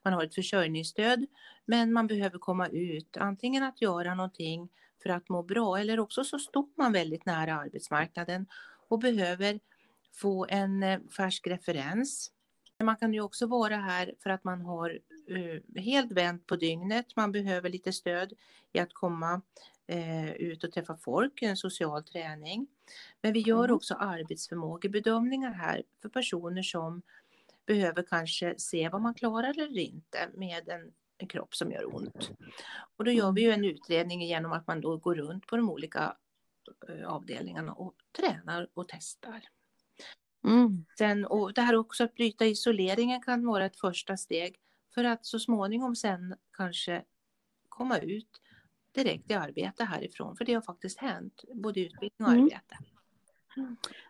man 0.03 0.13
har 0.13 0.25
ett 0.25 0.35
försörjningsstöd 0.35 1.27
men 1.65 1.93
man 1.93 2.07
behöver 2.07 2.39
komma 2.39 2.69
ut, 2.69 3.17
antingen 3.17 3.63
att 3.63 3.83
göra 3.83 4.15
någonting 4.15 4.69
för 5.03 5.11
att 5.11 5.29
må 5.29 5.43
bra 5.43 5.79
eller 5.79 6.01
också 6.01 6.25
så 6.25 6.39
står 6.39 6.67
man 6.77 6.93
väldigt 6.93 7.27
nära 7.27 7.55
arbetsmarknaden 7.55 8.47
och 8.89 8.99
behöver 8.99 9.61
få 10.15 10.47
en 10.49 10.83
eh, 10.83 11.01
färsk 11.17 11.47
referens. 11.47 12.31
Man 12.83 12.97
kan 12.97 13.15
ju 13.15 13.21
också 13.21 13.47
vara 13.47 13.77
här 13.77 14.15
för 14.23 14.31
att 14.31 14.45
man 14.45 14.61
har 14.61 14.99
uh, 15.31 15.81
helt 15.81 16.13
vänt 16.13 16.47
på 16.47 16.57
dygnet. 16.57 17.17
Man 17.17 17.33
behöver 17.33 17.71
lite 17.71 17.93
stöd 17.93 18.33
i 18.73 18.79
att 18.79 18.93
komma 18.93 19.41
uh, 19.93 20.33
ut 20.33 20.65
och 20.65 20.73
träffa 20.73 20.97
folk, 20.97 21.43
en 21.43 21.57
social 21.57 22.05
träning. 22.05 22.67
Men 23.23 23.33
vi 23.33 23.41
gör 23.41 23.65
mm. 23.65 23.77
också 23.77 23.95
arbetsförmågebedömningar 23.95 25.53
här 25.53 25.83
för 26.03 26.09
personer 26.09 26.63
som 26.63 27.03
behöver 27.67 28.03
kanske 28.03 28.55
se 28.59 28.89
vad 28.89 29.03
man 29.03 29.15
klarar 29.15 29.51
eller 29.51 29.83
inte 29.83 30.29
med 30.35 30.69
en, 30.69 30.93
en 31.19 31.29
kropp 31.29 31.55
som 31.57 31.73
gör 31.73 31.95
ont. 31.95 32.31
Och 32.97 33.05
då 33.05 33.11
gör 33.11 33.33
vi 33.33 33.43
ju 33.43 33.51
en 33.51 33.65
utredning 33.65 34.23
genom 34.23 34.53
att 34.53 34.67
man 34.67 34.81
då 34.81 34.97
går 34.97 35.15
runt 35.15 35.47
på 35.47 35.57
de 35.57 35.71
olika 35.71 36.17
uh, 36.89 37.07
avdelningarna 37.07 37.73
och 37.73 37.95
tränar 38.13 38.69
och 38.75 38.89
testar. 38.89 39.43
Mm. 40.45 40.85
Sen, 40.99 41.25
och 41.25 41.55
det 41.55 41.61
här 41.61 41.75
också 41.75 42.05
att 42.05 42.15
bryta 42.15 42.47
isoleringen 42.47 43.23
kan 43.23 43.47
vara 43.47 43.67
ett 43.67 43.77
första 43.77 44.17
steg 44.17 44.57
för 44.95 45.05
att 45.05 45.27
så 45.27 45.39
småningom 45.39 45.97
sen 45.97 46.35
kanske 46.57 47.03
komma 47.69 47.99
ut 47.99 48.41
direkt 48.93 49.31
i 49.31 49.35
arbete 49.35 49.85
härifrån. 49.85 50.37
För 50.37 50.45
det 50.45 50.55
har 50.55 50.63
faktiskt 50.63 50.99
hänt, 50.99 51.45
både 51.55 51.81
utbildning 51.81 52.27
och 52.27 52.33
mm. 52.33 52.45
arbete. 52.45 52.77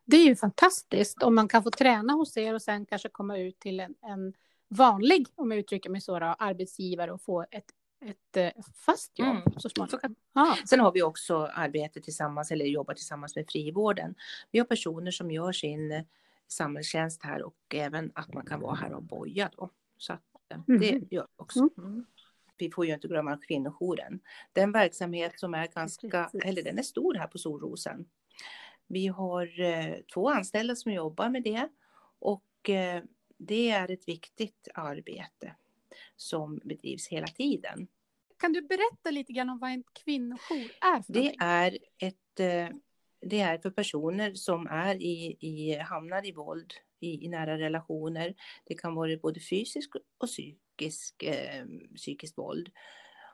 Det 0.05 0.17
är 0.17 0.25
ju 0.25 0.37
fantastiskt 0.37 1.23
om 1.23 1.35
man 1.35 1.49
kan 1.49 1.63
få 1.63 1.71
träna 1.71 2.13
hos 2.13 2.37
er 2.37 2.55
och 2.55 2.63
sen 2.63 2.87
kanske 2.87 3.09
komma 3.09 3.39
ut 3.39 3.59
till 3.59 3.81
en, 3.81 3.95
en 4.01 4.35
vanlig, 4.69 5.27
om 5.35 5.51
jag 5.51 5.61
uttrycker 5.61 5.91
mig 5.91 6.01
så, 6.01 6.19
då, 6.19 6.27
arbetsgivare 6.27 7.13
och 7.13 7.23
få 7.23 7.45
ett, 7.51 7.65
ett 8.05 8.37
eh, 8.37 8.63
fast 8.75 9.19
jobb 9.19 9.29
mm. 9.29 9.43
så 9.57 9.69
småningom. 9.69 10.15
Ah. 10.33 10.57
Sen 10.69 10.81
har 10.81 10.93
vi 10.93 11.03
också 11.03 11.37
arbete 11.55 12.01
tillsammans 12.01 12.51
eller 12.51 12.65
jobbar 12.65 12.95
tillsammans 12.95 13.37
med 13.37 13.47
frivården. 13.49 14.15
Vi 14.51 14.59
har 14.59 14.67
personer 14.67 15.11
som 15.11 15.31
gör 15.31 15.53
sin 15.53 16.05
samhällstjänst 16.53 17.23
här 17.23 17.43
och 17.43 17.57
även 17.75 18.13
att 18.15 18.35
man 18.35 18.47
kan 18.47 18.61
vara 18.61 18.75
här 18.75 18.93
och 18.93 19.03
boja 19.03 19.51
då. 19.57 19.71
Så 19.99 20.13
att 20.13 20.23
eh, 20.49 20.61
det 20.67 20.91
mm. 20.91 21.09
gör 21.11 21.27
vi 21.29 21.35
också. 21.37 21.59
Mm. 21.59 21.73
mm. 21.79 22.07
Vi 22.57 22.71
får 22.71 22.87
ju 22.87 22.95
inte 22.95 23.09
glömma 23.09 23.37
kvinnojouren. 23.37 24.21
Den 24.53 24.73
verksamhet 24.73 25.41
som 25.41 25.55
är 25.55 25.67
ganska, 25.67 26.31
eller 26.45 26.63
den 26.63 26.79
är 26.79 26.83
stor 26.83 27.15
här 27.15 27.27
på 27.27 27.39
Solrosen. 27.39 28.07
Vi 28.87 29.07
har 29.07 29.61
eh, 29.61 29.95
två 30.15 30.31
anställda 30.31 30.77
som 30.77 30.93
jobbar 30.93 31.29
med 31.29 31.43
det 31.43 31.69
och 32.19 32.71
eh, 32.71 33.03
det 33.39 33.71
är 33.71 33.91
ett 33.91 34.09
viktigt 34.09 34.69
arbete 34.75 35.55
som 36.17 36.61
bedrivs 36.65 37.09
hela 37.09 37.27
tiden. 37.27 37.87
Kan 38.37 38.53
du 38.53 38.63
berätta 38.63 39.11
lite 39.11 39.33
grann 39.33 39.51
om 39.51 39.59
vad 39.59 39.71
en 39.71 39.85
kvinnojour 39.93 40.71
är? 40.81 41.05
Det 41.09 41.35
är 41.39 41.79
ett 41.99 42.41
eh, 42.41 42.77
det 43.23 43.41
är 43.41 43.59
för 43.59 43.71
personer 43.71 44.35
som 44.35 44.67
är 44.67 44.95
i, 44.95 45.37
i, 45.41 45.79
hamnar 45.79 46.27
i 46.27 46.33
våld 46.33 46.75
i, 47.01 47.25
i 47.25 47.29
nära 47.29 47.59
relationer. 47.59 48.35
Det 48.65 48.75
kan 48.75 48.95
vara 48.95 49.17
både 49.17 49.41
fysisk 49.41 49.91
och 50.19 50.29
psykisk, 50.29 51.23
eh, 51.23 51.65
psykiskt 51.97 52.39
våld. 52.39 52.71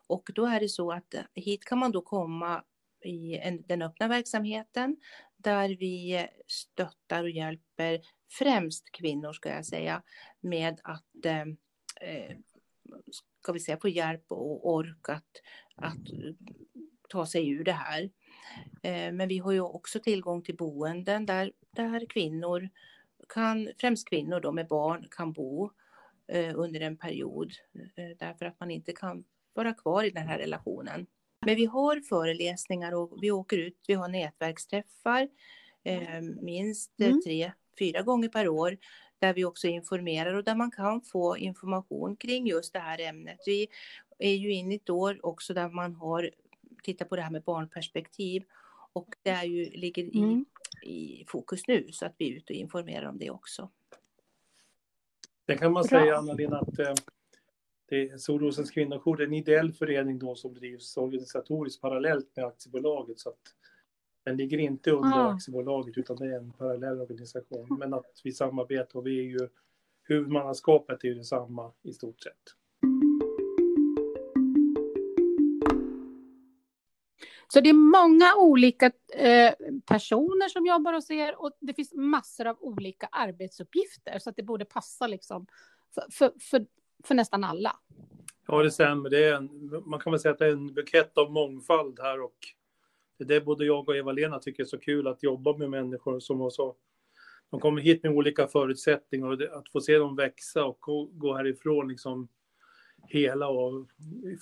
Och 0.07 0.31
då 0.35 0.47
är 0.47 0.61
det 0.61 0.69
så 0.69 0.93
att 0.93 1.15
eh, 1.15 1.23
hit 1.35 1.65
kan 1.65 1.79
man 1.79 1.93
då 1.93 2.03
komma 2.03 2.65
i 3.05 3.37
en, 3.37 3.63
den 3.67 3.83
öppna 3.83 4.09
verksamheten 4.09 4.97
där 5.37 5.69
vi 5.69 6.27
stöttar 6.47 7.23
och 7.23 7.31
hjälper 7.31 8.01
främst 8.39 8.91
kvinnor 8.91 9.33
ska 9.33 9.49
jag 9.49 9.67
säga 9.67 10.03
med 10.41 10.81
att 10.85 11.25
eh, 11.25 11.43
eh 12.01 12.37
ska 13.43 13.53
vi 13.53 13.61
säga, 13.61 13.79
få 13.81 13.89
hjälp 13.89 14.25
och 14.29 14.69
ork 14.69 15.09
att, 15.09 15.43
att 15.77 16.07
ta 17.09 17.27
sig 17.27 17.49
ur 17.49 17.65
det 17.65 17.73
här. 17.73 18.11
Eh, 18.83 19.13
men 19.13 19.29
vi 19.29 19.39
har 19.39 19.53
ju 19.53 19.61
också 19.61 20.01
tillgång 20.01 20.43
till 20.43 20.57
boenden 20.57 21.27
där, 21.27 21.53
där 21.71 22.07
kvinnor 22.07 22.69
kan, 23.29 23.69
främst 23.81 24.09
kvinnor 24.09 24.41
då 24.41 24.53
med 24.53 24.69
barn, 24.69 25.07
kan 25.11 25.33
bo 25.33 25.71
eh, 26.29 26.53
under 26.55 26.81
en 26.81 26.97
period 26.97 27.53
eh, 27.97 28.17
därför 28.19 28.47
att 28.47 28.61
man 28.61 28.71
inte 28.71 28.93
kan 28.93 29.25
vara 29.55 29.75
kvar 29.75 30.05
i 30.05 30.11
den 30.11 30.29
här 30.29 30.39
relationen. 30.39 31.07
Men 31.47 31.57
vi 31.57 31.65
har 31.65 32.01
föreläsningar 32.01 32.95
och 32.95 33.19
vi 33.23 33.31
åker 33.31 33.59
ut, 33.59 33.85
vi 33.89 33.95
har 33.95 34.09
nätverksträffar 34.09 35.29
minst 36.41 37.01
mm. 37.01 37.23
tre, 37.23 37.53
fyra 37.79 38.03
gånger 38.03 38.29
per 38.29 38.49
år 38.49 38.79
där 39.19 39.35
vi 39.35 39.45
också 39.45 39.67
informerar 39.67 40.35
och 40.35 40.45
där 40.45 40.55
man 40.55 40.71
kan 40.71 41.03
få 41.03 41.37
information 41.37 42.17
kring 42.17 42.47
just 42.47 42.73
det 42.73 42.79
här 42.79 43.01
ämnet. 43.01 43.39
Vi 43.47 43.69
är 44.19 44.35
ju 44.35 44.53
inne 44.53 44.75
i 44.75 44.77
ett 44.77 44.91
år 44.91 45.27
också 45.27 45.55
där 45.55 45.69
man 45.69 45.95
har 45.95 46.31
titta 46.93 47.05
på 47.05 47.17
det 47.17 47.23
här 47.23 47.31
med 47.31 47.43
barnperspektiv. 47.43 48.45
Och 48.93 49.15
det 49.23 49.31
är 49.31 49.45
ju, 49.45 49.71
ligger 49.71 50.03
i, 50.03 50.19
mm. 50.19 50.45
i 50.83 51.25
fokus 51.29 51.69
nu 51.69 51.93
så 51.93 52.07
att 52.07 52.15
vi 52.19 52.33
är 52.33 52.37
ute 52.37 52.53
och 52.53 52.59
informerar 52.59 53.09
om 53.09 53.19
det 53.19 53.31
också. 53.31 53.71
Sen 55.47 55.59
kan 55.59 55.73
man 55.73 55.85
Bra. 55.91 56.01
säga, 56.01 56.17
Anna-Lena, 56.17 56.59
att 56.59 56.79
eh, 56.79 56.95
det 57.89 58.09
är 58.09 58.17
Solrosens 58.17 58.71
kvinnojour 58.71 59.21
är 59.21 59.27
en 59.27 59.35
ideell 59.35 59.73
förening 59.73 60.19
då 60.19 60.35
som 60.35 60.55
drivs 60.55 60.97
organisatoriskt 60.97 61.81
parallellt 61.81 62.37
med 62.37 62.45
aktiebolaget. 62.45 63.19
Så 63.19 63.29
att 63.29 63.41
den 64.25 64.37
ligger 64.37 64.59
inte 64.59 64.91
under 64.91 65.19
ah. 65.19 65.33
aktiebolaget 65.33 65.99
utan 65.99 66.17
det 66.17 66.27
är 66.27 66.37
en 66.37 66.53
parallell 66.53 67.01
organisation. 67.01 67.79
Men 67.79 67.95
att 67.95 68.21
vi 68.25 68.33
samarbetar 68.33 68.99
och 68.99 69.07
vi 69.07 69.19
är 69.19 69.41
ju 69.41 69.49
huvudmannaskapet 70.03 71.05
är 71.05 71.09
ju 71.09 71.15
detsamma 71.15 71.73
i 71.83 71.93
stort 71.93 72.21
sett. 72.23 72.58
Så 77.53 77.61
det 77.61 77.69
är 77.69 77.75
många 77.75 78.35
olika 78.37 78.87
eh, 79.15 79.53
personer 79.87 80.49
som 80.49 80.67
jobbar 80.67 80.93
hos 80.93 81.11
er 81.11 81.43
och 81.43 81.53
det 81.61 81.75
finns 81.75 81.95
massor 81.95 82.47
av 82.47 82.57
olika 82.61 83.09
arbetsuppgifter 83.13 84.19
så 84.19 84.31
att 84.31 84.37
det 84.37 84.43
borde 84.43 84.65
passa 84.65 85.07
liksom 85.07 85.47
för, 85.95 86.05
för, 86.11 86.33
för, 86.41 86.67
för 87.05 87.15
nästan 87.15 87.45
alla. 87.45 87.77
Ja, 88.47 88.63
det 88.63 88.71
stämmer. 88.71 89.11
Det 89.11 89.25
är 89.25 89.35
en, 89.35 89.71
man 89.87 90.01
kan 90.01 90.11
väl 90.11 90.21
säga 90.21 90.33
att 90.33 90.39
det 90.39 90.47
är 90.47 90.53
en 90.53 90.75
bukett 90.75 91.19
av 91.19 91.33
mångfald 91.33 92.01
här 92.01 92.23
och 92.23 92.37
det 93.19 93.25
är 93.25 93.29
det 93.29 93.41
både 93.41 93.65
jag 93.65 93.89
och 93.89 93.97
Eva-Lena 93.97 94.39
tycker 94.39 94.63
är 94.63 94.67
så 94.67 94.79
kul 94.79 95.07
att 95.07 95.23
jobba 95.23 95.57
med 95.57 95.71
människor 95.71 96.21
som 96.21 96.41
har 96.41 96.51
så 96.51 96.77
de 97.51 97.61
kommer 97.61 97.83
hit 97.83 98.03
med 98.03 98.13
olika 98.13 98.47
förutsättningar 98.47 99.27
och 99.27 99.59
att 99.59 99.69
få 99.69 99.81
se 99.81 99.99
dem 99.99 100.17
växa 100.17 100.65
och 100.65 100.81
gå 101.13 101.37
härifrån 101.37 101.89
liksom 101.89 102.29
hela 103.07 103.49
och 103.49 103.87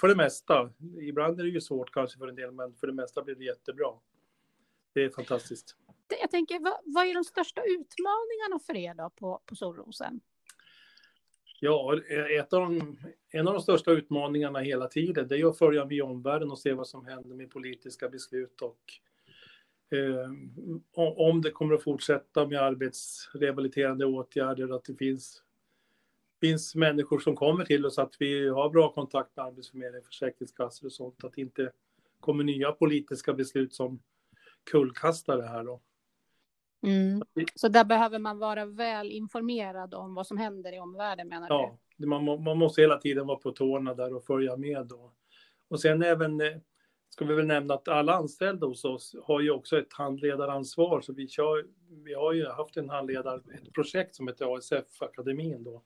för 0.01 0.09
det 0.09 0.17
mesta. 0.17 0.71
Ibland 1.01 1.41
är 1.41 1.45
det 1.45 1.51
ju 1.51 1.61
svårt 1.61 1.93
kanske 1.93 2.19
för 2.19 2.29
en 2.29 2.35
del, 2.35 2.53
men 2.53 2.75
för 2.75 2.87
det 2.87 2.93
mesta 2.93 3.23
blir 3.23 3.35
det 3.35 3.45
jättebra. 3.45 3.91
Det 4.93 5.05
är 5.05 5.11
fantastiskt. 5.11 5.77
Jag 6.21 6.31
tänker, 6.31 6.61
vad, 6.61 6.81
vad 6.85 7.07
är 7.07 7.15
de 7.15 7.25
största 7.25 7.63
utmaningarna 7.63 8.59
för 8.67 8.77
er 8.77 8.95
då 8.95 9.11
på, 9.11 9.43
på 9.47 9.57
Solrosen? 9.57 10.21
Ja, 11.61 12.01
ett 12.39 12.53
av 12.53 12.61
de, 12.61 12.99
en 13.31 13.49
av 13.49 13.55
de 13.55 13.63
största 13.63 13.91
utmaningarna 13.93 14.59
hela 14.59 14.89
tiden, 14.89 15.29
det 15.29 15.41
är 15.41 15.47
att 15.47 15.59
följa 15.59 15.85
med 15.85 16.03
omvärlden 16.03 16.51
och 16.51 16.59
se 16.59 16.73
vad 16.73 16.89
som 16.89 17.05
händer 17.05 17.35
med 17.37 17.51
politiska 17.51 18.09
beslut 18.09 18.63
och 18.63 18.81
eh, 19.97 20.31
om 21.17 21.43
det 21.43 21.51
kommer 21.51 21.75
att 21.75 21.83
fortsätta 21.83 22.47
med 22.47 22.61
arbetsrehabiliterande 22.61 24.07
åtgärder, 24.07 24.77
att 24.77 24.85
det 24.85 24.95
finns 24.95 25.43
finns 26.47 26.75
människor 26.75 27.19
som 27.19 27.37
kommer 27.37 27.65
till 27.65 27.87
oss, 27.87 27.99
att 27.99 28.15
vi 28.19 28.49
har 28.49 28.71
bra 28.71 28.93
kontakt 28.93 29.37
med 29.37 29.45
Arbetsförmedlingen, 29.45 30.05
Försäkringskassor 30.05 30.87
och 30.87 30.93
sånt, 30.93 31.25
att 31.25 31.33
det 31.33 31.41
inte 31.41 31.73
kommer 32.21 32.45
nya 32.45 32.73
politiska 32.73 33.33
beslut 33.33 33.75
som 33.75 34.01
kullkastar 34.71 35.37
det 35.37 35.49
här 35.49 35.65
då. 35.65 35.81
Mm. 36.83 37.23
Så 37.55 37.69
där 37.69 37.85
behöver 37.85 38.19
man 38.19 38.39
vara 38.39 38.67
väl 38.67 39.11
informerad 39.11 39.95
om 39.95 40.15
vad 40.15 40.27
som 40.27 40.39
händer 40.39 40.75
i 40.75 40.79
omvärlden 40.79 41.29
menar 41.29 41.47
ja, 41.51 41.79
du? 41.97 42.05
Ja, 42.05 42.21
man, 42.21 42.43
man 42.45 42.59
måste 42.59 42.81
hela 42.81 42.99
tiden 42.99 43.27
vara 43.27 43.39
på 43.39 43.53
tårna 43.53 43.95
där 43.95 44.15
och 44.15 44.25
följa 44.25 44.57
med 44.57 44.87
då. 44.87 45.13
Och 45.69 45.81
sen 45.81 46.03
även 46.03 46.41
eh, 46.41 46.57
ska 47.09 47.25
vi 47.25 47.35
väl 47.35 47.47
nämna 47.47 47.75
att 47.75 47.89
alla 47.89 48.15
anställda 48.15 48.67
hos 48.67 48.85
oss 48.85 49.17
har 49.23 49.41
ju 49.41 49.51
också 49.51 49.79
ett 49.79 49.93
handledaransvar. 49.93 51.01
Så 51.01 51.13
vi, 51.13 51.29
kör, 51.29 51.67
vi 52.05 52.15
har 52.15 52.33
ju 52.33 52.47
haft 52.47 52.77
en 52.77 52.91
handledare, 52.91 53.41
ett 53.55 53.73
projekt 53.73 54.15
som 54.15 54.29
heter 54.29 54.57
ASF-akademin 54.57 55.65
då 55.65 55.83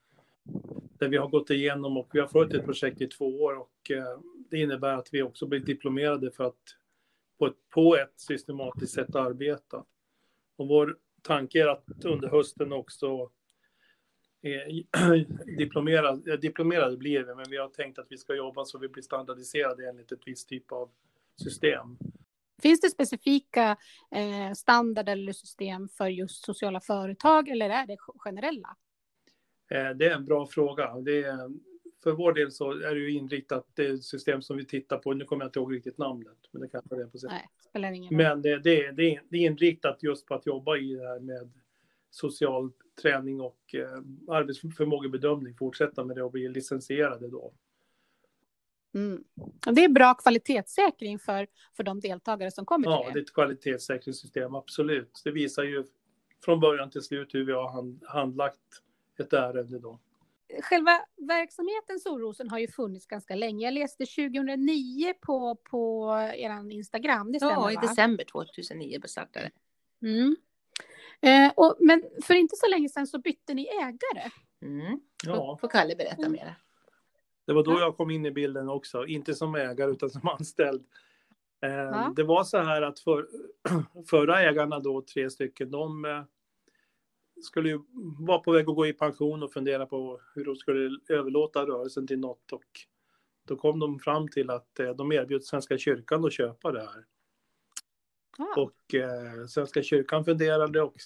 där 0.98 1.08
vi 1.08 1.16
har 1.16 1.28
gått 1.28 1.50
igenom 1.50 1.96
och 1.96 2.08
vi 2.12 2.20
har 2.20 2.26
följt 2.26 2.54
ett 2.54 2.64
projekt 2.64 3.00
i 3.00 3.06
två 3.06 3.42
år 3.42 3.58
och 3.58 3.90
eh, 3.90 4.20
det 4.50 4.60
innebär 4.60 4.94
att 4.94 5.08
vi 5.12 5.22
också 5.22 5.46
blir 5.46 5.60
diplomerade 5.60 6.30
för 6.30 6.44
att 6.44 6.76
på 7.38 7.46
ett, 7.46 7.70
på 7.70 7.96
ett 7.96 8.20
systematiskt 8.20 8.94
sätt 8.94 9.14
arbeta. 9.14 9.84
Och 10.56 10.68
vår 10.68 10.98
tanke 11.22 11.62
är 11.62 11.66
att 11.66 12.04
under 12.04 12.28
hösten 12.28 12.72
också 12.72 13.30
eh, 14.42 15.12
diplomerade, 15.58 16.36
diplomerade 16.36 16.96
blir 16.96 17.22
vi, 17.24 17.34
men 17.34 17.50
vi 17.50 17.56
har 17.56 17.68
tänkt 17.68 17.98
att 17.98 18.06
vi 18.10 18.16
ska 18.16 18.34
jobba 18.34 18.64
så 18.64 18.78
vi 18.78 18.88
blir 18.88 19.02
standardiserade 19.02 19.88
enligt 19.88 20.12
ett 20.12 20.26
visst 20.26 20.48
typ 20.48 20.72
av 20.72 20.90
system. 21.36 21.96
Finns 22.62 22.80
det 22.80 22.90
specifika 22.90 23.76
eh, 24.10 24.52
standarder 24.56 25.12
eller 25.12 25.32
system 25.32 25.88
för 25.88 26.08
just 26.08 26.44
sociala 26.44 26.80
företag 26.80 27.48
eller 27.48 27.70
är 27.70 27.86
det 27.86 27.96
generella? 27.98 28.76
Eh, 29.70 29.90
det 29.90 30.06
är 30.06 30.14
en 30.14 30.24
bra 30.24 30.46
fråga. 30.46 31.00
Det 31.00 31.22
är, 31.22 31.50
för 32.02 32.12
vår 32.12 32.32
del 32.32 32.52
så 32.52 32.70
är 32.70 32.94
det 32.94 33.00
ju 33.00 33.10
inriktat, 33.10 33.66
det 33.74 34.04
system 34.04 34.42
som 34.42 34.56
vi 34.56 34.64
tittar 34.64 34.98
på, 34.98 35.12
nu 35.12 35.24
kommer 35.24 35.44
jag 35.44 35.48
inte 35.48 35.58
ihåg 35.58 35.74
riktigt 35.74 35.98
namnet, 35.98 36.38
men 36.50 36.62
det 36.62 36.68
kanske 36.68 36.96
det 36.96 37.02
är 37.02 37.06
på 37.06 37.18
sätt. 37.18 37.30
Nej, 37.30 37.48
spelar 37.68 37.92
ingen 37.92 38.16
Men 38.16 38.42
det, 38.42 38.58
det, 38.58 38.90
det, 38.90 39.14
är, 39.14 39.22
det 39.28 39.38
inriktat 39.38 40.02
just 40.02 40.26
på 40.26 40.34
att 40.34 40.46
jobba 40.46 40.76
i 40.76 40.94
det 40.94 41.08
här 41.08 41.20
med 41.20 41.50
social 42.10 42.70
träning 43.02 43.40
och 43.40 43.74
eh, 43.74 44.34
arbetsförmågebedömning, 44.34 45.54
fortsätta 45.54 46.04
med 46.04 46.16
det 46.16 46.22
och 46.22 46.32
bli 46.32 46.48
licensierade 46.48 47.28
då. 47.28 47.52
Mm. 48.94 49.24
Det 49.74 49.84
är 49.84 49.88
bra 49.88 50.14
kvalitetssäkring 50.14 51.18
för, 51.18 51.46
för 51.76 51.82
de 51.82 52.00
deltagare 52.00 52.50
som 52.50 52.66
kommer 52.66 52.84
till 52.84 53.06
Ja, 53.06 53.10
det 53.12 53.18
är 53.18 53.22
ett 53.22 53.34
kvalitetssäkringssystem, 53.34 54.54
absolut. 54.54 55.20
Det 55.24 55.30
visar 55.30 55.62
ju 55.62 55.84
från 56.44 56.60
början 56.60 56.90
till 56.90 57.02
slut 57.02 57.34
hur 57.34 57.44
vi 57.44 57.52
har 57.52 57.72
hand, 57.72 58.02
handlagt 58.06 58.82
ett 59.20 59.32
ärende 59.32 59.78
då. 59.78 59.98
Själva 60.62 61.00
verksamheten 61.16 62.00
Solrosen 62.00 62.50
har 62.50 62.58
ju 62.58 62.68
funnits 62.68 63.06
ganska 63.06 63.34
länge. 63.34 63.64
Jag 63.66 63.74
läste 63.74 64.06
2009 64.06 65.14
på, 65.20 65.54
på 65.54 66.08
er 66.36 66.70
Instagram, 66.72 67.32
det 67.32 67.38
stämmer 67.38 67.52
Ja, 67.54 67.72
i 67.72 67.74
va? 67.74 67.80
december 67.80 68.24
2009 68.24 69.00
startade 69.04 69.50
det. 70.00 70.06
Mm. 70.08 70.36
Eh, 71.20 71.52
och, 71.56 71.76
men 71.80 72.04
för 72.22 72.34
inte 72.34 72.56
så 72.56 72.68
länge 72.68 72.88
sedan 72.88 73.06
så 73.06 73.18
bytte 73.18 73.54
ni 73.54 73.66
ägare. 73.66 74.30
Mm. 74.62 75.00
Ja, 75.24 75.58
Får 75.60 75.68
Kalle 75.68 75.96
berätta 75.96 76.16
Mm. 76.22 76.32
mer? 76.32 76.54
det 77.46 77.52
var 77.52 77.64
då 77.64 77.70
Ja. 77.72 77.80
jag 77.80 77.96
kom 77.96 78.10
in 78.10 78.26
i 78.26 78.30
bilden 78.30 78.68
också, 78.68 79.06
inte 79.06 79.34
som 79.34 79.54
ägare 79.54 79.90
utan 79.90 80.10
som 80.10 80.28
anställd. 80.28 80.84
Eh. 81.62 82.10
Det 82.16 82.22
var 82.22 82.44
så 82.44 82.58
här 82.58 82.82
att 82.82 83.00
för, 83.00 83.28
förra 84.10 84.40
ägarna 84.42 84.78
då, 84.78 85.02
tre 85.02 85.30
stycken, 85.30 85.70
de 85.70 86.04
eh, 86.04 86.22
skulle 87.42 87.68
ju 87.68 87.80
vara 88.18 88.38
på 88.38 88.52
väg 88.52 88.68
att 88.68 88.76
gå 88.76 88.86
i 88.86 88.92
pension 88.92 89.42
och 89.42 89.52
fundera 89.52 89.86
på 89.86 90.20
hur 90.34 90.44
de 90.44 90.56
skulle 90.56 90.98
överlåta 91.08 91.66
rörelsen 91.66 92.06
till 92.06 92.18
något 92.18 92.52
och 92.52 92.64
då 93.44 93.56
kom 93.56 93.78
de 93.78 93.98
fram 93.98 94.28
till 94.28 94.50
att 94.50 94.80
eh, 94.80 94.90
de 94.90 95.12
erbjöd 95.12 95.44
Svenska 95.44 95.78
kyrkan 95.78 96.24
att 96.24 96.32
köpa 96.32 96.72
det 96.72 96.80
här. 96.80 97.04
Ja. 98.38 98.54
Och 98.56 98.94
eh, 98.94 99.46
Svenska 99.46 99.82
kyrkan 99.82 100.24
funderade 100.24 100.82
och, 100.82 100.96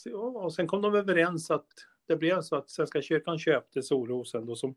och 0.44 0.54
sen 0.54 0.66
kom 0.66 0.82
de 0.82 0.94
överens 0.94 1.50
att 1.50 1.68
det 2.06 2.16
blev 2.16 2.42
så 2.42 2.56
att 2.56 2.70
Svenska 2.70 3.02
kyrkan 3.02 3.38
köpte 3.38 3.82
Solrosen 3.82 4.46
då 4.46 4.56
som, 4.56 4.74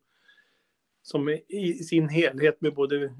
som 1.02 1.28
i 1.28 1.44
i 1.48 1.74
sin 1.74 2.08
helhet 2.08 2.60
med 2.60 2.74
både 2.74 3.14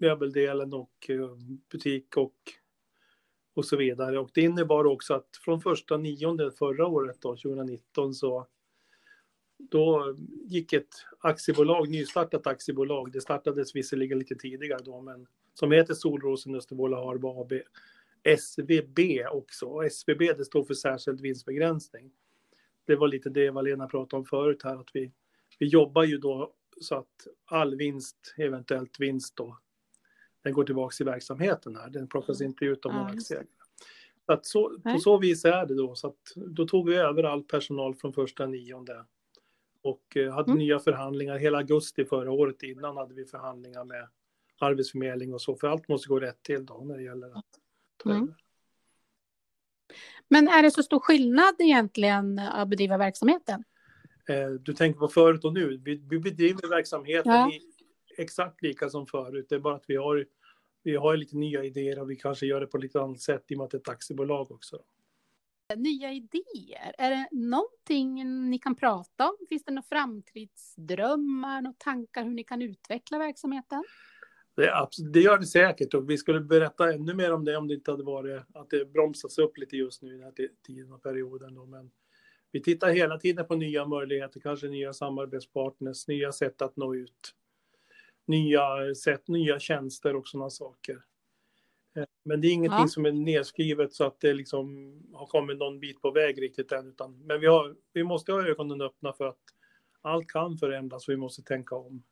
möbeldelen 0.00 0.72
och 0.72 1.10
eh, 1.10 1.36
butik 1.72 2.16
och, 2.16 2.34
och 3.54 3.64
så 3.64 3.76
vidare. 3.76 4.18
Och 4.18 4.30
det 4.34 4.40
innebar 4.40 4.84
också 4.84 5.14
att 5.14 5.28
från 5.44 5.60
första 5.60 5.96
nionde 5.96 6.50
förra 6.50 6.86
året 6.86 7.16
då, 7.20 7.36
2019 7.36 8.14
så 8.14 8.46
då 9.70 10.16
gick 10.44 10.72
ett 10.72 10.94
aktiebolag, 11.18 11.88
nystartat 11.88 12.46
aktiebolag, 12.46 13.12
det 13.12 13.20
startades 13.20 13.76
visserligen 13.76 14.18
lite 14.18 14.34
tidigare 14.34 14.82
då, 14.84 15.00
men 15.00 15.26
som 15.54 15.72
heter 15.72 15.94
Solrosen 15.94 16.54
Östervåla 16.54 16.96
Harbo 16.96 17.40
AB, 17.40 17.52
SVB 18.22 18.98
också. 19.32 19.66
Och 19.66 19.84
SVB 19.84 20.18
det 20.18 20.44
står 20.44 20.64
för 20.64 20.74
särskild 20.74 21.20
vinstbegränsning. 21.20 22.12
Det 22.86 22.96
var 22.96 23.08
lite 23.08 23.30
det 23.30 23.44
Eva-Lena 23.44 23.86
pratade 23.86 24.20
om 24.20 24.24
förut 24.24 24.62
här, 24.64 24.76
att 24.76 24.90
vi, 24.94 25.12
vi 25.58 25.66
jobbar 25.66 26.04
ju 26.04 26.18
då 26.18 26.54
så 26.80 26.94
att 26.94 27.26
all 27.44 27.76
vinst, 27.76 28.34
eventuellt 28.36 29.00
vinst 29.00 29.36
då, 29.36 29.58
den 30.42 30.52
går 30.52 30.64
tillbaka 30.64 30.94
i 31.00 31.04
verksamheten 31.04 31.76
här. 31.76 31.90
Den 31.90 32.08
plockas 32.08 32.40
inte 32.40 32.64
ut 32.64 32.86
av 32.86 32.92
Ja, 32.92 33.10
just 33.14 33.28
det. 33.28 33.34
aktieägare. 33.34 33.56
Så 34.26 34.32
att 34.32 34.46
så, 34.46 34.78
på 34.80 34.98
så 34.98 35.18
vis 35.18 35.44
är 35.44 35.66
det 35.66 35.74
då. 35.74 35.94
Så 35.94 36.06
att 36.06 36.32
då 36.36 36.66
tog 36.66 36.88
vi 36.88 36.96
över 36.96 37.22
all 37.22 37.42
personal 37.44 37.94
från 37.94 38.12
första 38.12 38.46
nionde. 38.46 39.04
Och 39.82 40.16
eh, 40.16 40.32
hade 40.32 40.50
Mm. 40.50 40.58
nya 40.58 40.78
förhandlingar. 40.78 41.38
Hela 41.38 41.58
augusti 41.58 42.04
förra 42.04 42.30
året 42.32 42.62
innan 42.62 42.96
hade 42.96 43.14
vi 43.14 43.24
förhandlingar 43.24 43.84
med 43.84 44.08
Arbetsförmedling 44.60 45.34
och 45.34 45.42
så. 45.42 45.56
För 45.56 45.66
allt 45.68 45.88
måste 45.88 46.08
gå 46.08 46.20
rätt 46.20 46.42
till 46.42 46.66
då 46.66 46.84
när 46.84 46.96
det 46.96 47.02
gäller 47.02 47.26
att 47.38 47.46
ta 47.96 48.10
Mm. 48.10 48.34
Men 50.28 50.48
är 50.48 50.62
det 50.62 50.70
så 50.70 50.82
stor 50.82 50.98
skillnad 51.00 51.54
egentligen 51.58 52.38
att 52.38 52.68
bedriva 52.68 52.96
verksamheten? 52.98 53.64
Eh, 54.28 54.48
Du 54.50 54.72
tänker 54.74 54.98
på 55.00 55.08
förut 55.08 55.44
och 55.44 55.52
nu. 55.52 55.76
Vi, 55.84 56.02
vi 56.10 56.18
bedriver 56.18 56.68
verksamheten 56.68 57.32
Ja. 57.32 57.50
i, 57.52 57.60
exakt 58.18 58.62
lika 58.62 58.90
som 58.90 59.06
förut. 59.06 59.46
Det 59.48 59.54
är 59.54 59.58
bara 59.58 59.74
att 59.74 59.84
vi 59.88 59.96
har, 59.96 60.26
vi 60.82 60.96
har 60.96 61.16
lite 61.16 61.36
nya 61.36 61.64
idéer 61.64 61.98
och 61.98 62.10
vi 62.10 62.16
kanske 62.16 62.46
gör 62.46 62.60
det 62.60 62.66
på 62.66 62.78
lite 62.78 63.00
annat 63.00 63.20
sätt 63.20 63.44
i 63.48 63.54
och 63.54 63.58
med 63.58 63.64
att 63.64 63.70
det 63.70 63.76
är 63.76 63.80
ett 63.80 63.88
aktiebolag 63.88 64.50
också. 64.52 64.82
Nya 65.76 66.12
idéer, 66.12 66.94
är 66.98 67.10
det 67.10 67.28
någonting 67.32 68.24
ni 68.50 68.58
kan 68.58 68.74
prata 68.74 69.28
om? 69.28 69.36
Finns 69.48 69.64
det 69.64 69.72
några 69.72 69.82
framtidsdrömmar, 69.88 71.62
några 71.62 71.74
tankar 71.78 72.24
hur 72.24 72.30
ni 72.30 72.44
kan 72.44 72.62
utveckla 72.62 73.18
verksamheten? 73.18 73.84
Det, 74.54 74.66
är 74.66 74.72
abs- 74.72 75.10
det 75.12 75.20
gör 75.20 75.38
det 75.38 75.46
säkert 75.46 75.94
och 75.94 76.10
vi 76.10 76.18
skulle 76.18 76.40
berätta 76.40 76.92
ännu 76.92 77.14
mer 77.14 77.32
om 77.32 77.44
det 77.44 77.56
om 77.56 77.68
det 77.68 77.74
inte 77.74 77.90
hade 77.90 78.04
varit 78.04 78.42
att 78.54 78.70
det 78.70 78.92
bromsas 78.92 79.38
upp 79.38 79.58
lite 79.58 79.76
just 79.76 80.02
nu 80.02 80.08
i 80.08 80.12
den 80.12 80.22
här 80.22 80.30
ti- 80.30 80.56
tiden 80.66 80.92
och 80.92 81.02
perioden. 81.02 81.54
Då. 81.54 81.66
Men 81.66 81.90
vi 82.52 82.62
tittar 82.62 82.90
hela 82.90 83.18
tiden 83.18 83.46
på 83.46 83.56
nya 83.56 83.86
möjligheter, 83.86 84.40
kanske 84.40 84.68
nya 84.68 84.92
samarbetspartners, 84.92 86.08
nya 86.08 86.32
sätt 86.32 86.62
att 86.62 86.76
nå 86.76 86.94
ut, 86.94 87.34
nya 88.26 88.94
sätt, 88.94 89.28
nya 89.28 89.58
tjänster 89.58 90.16
och 90.16 90.28
sådana 90.28 90.50
saker. 90.50 91.02
Eh, 91.96 92.04
Men 92.24 92.40
det 92.40 92.46
är 92.48 92.52
ingenting 92.52 92.80
Ja. 92.80 92.88
som 92.88 93.06
är 93.06 93.12
nedskrivet 93.12 93.92
så 93.94 94.04
att 94.04 94.20
det 94.20 94.32
liksom 94.34 94.92
har 95.12 95.26
kommit 95.26 95.58
någon 95.58 95.80
bit 95.80 96.00
på 96.00 96.10
väg 96.10 96.42
riktigt 96.42 96.72
än. 96.72 96.86
Utan, 96.88 97.26
men 97.26 97.40
vi, 97.40 97.46
har, 97.46 97.76
vi 97.92 98.04
måste 98.04 98.32
ha 98.32 98.48
ögonen 98.48 98.80
öppna 98.80 99.12
för 99.12 99.26
att 99.26 99.38
allt 100.00 100.26
kan 100.26 100.58
förändras 100.58 101.08
och 101.08 101.12
vi 101.12 101.16
måste 101.16 101.42
tänka 101.42 101.76
om. 101.76 102.02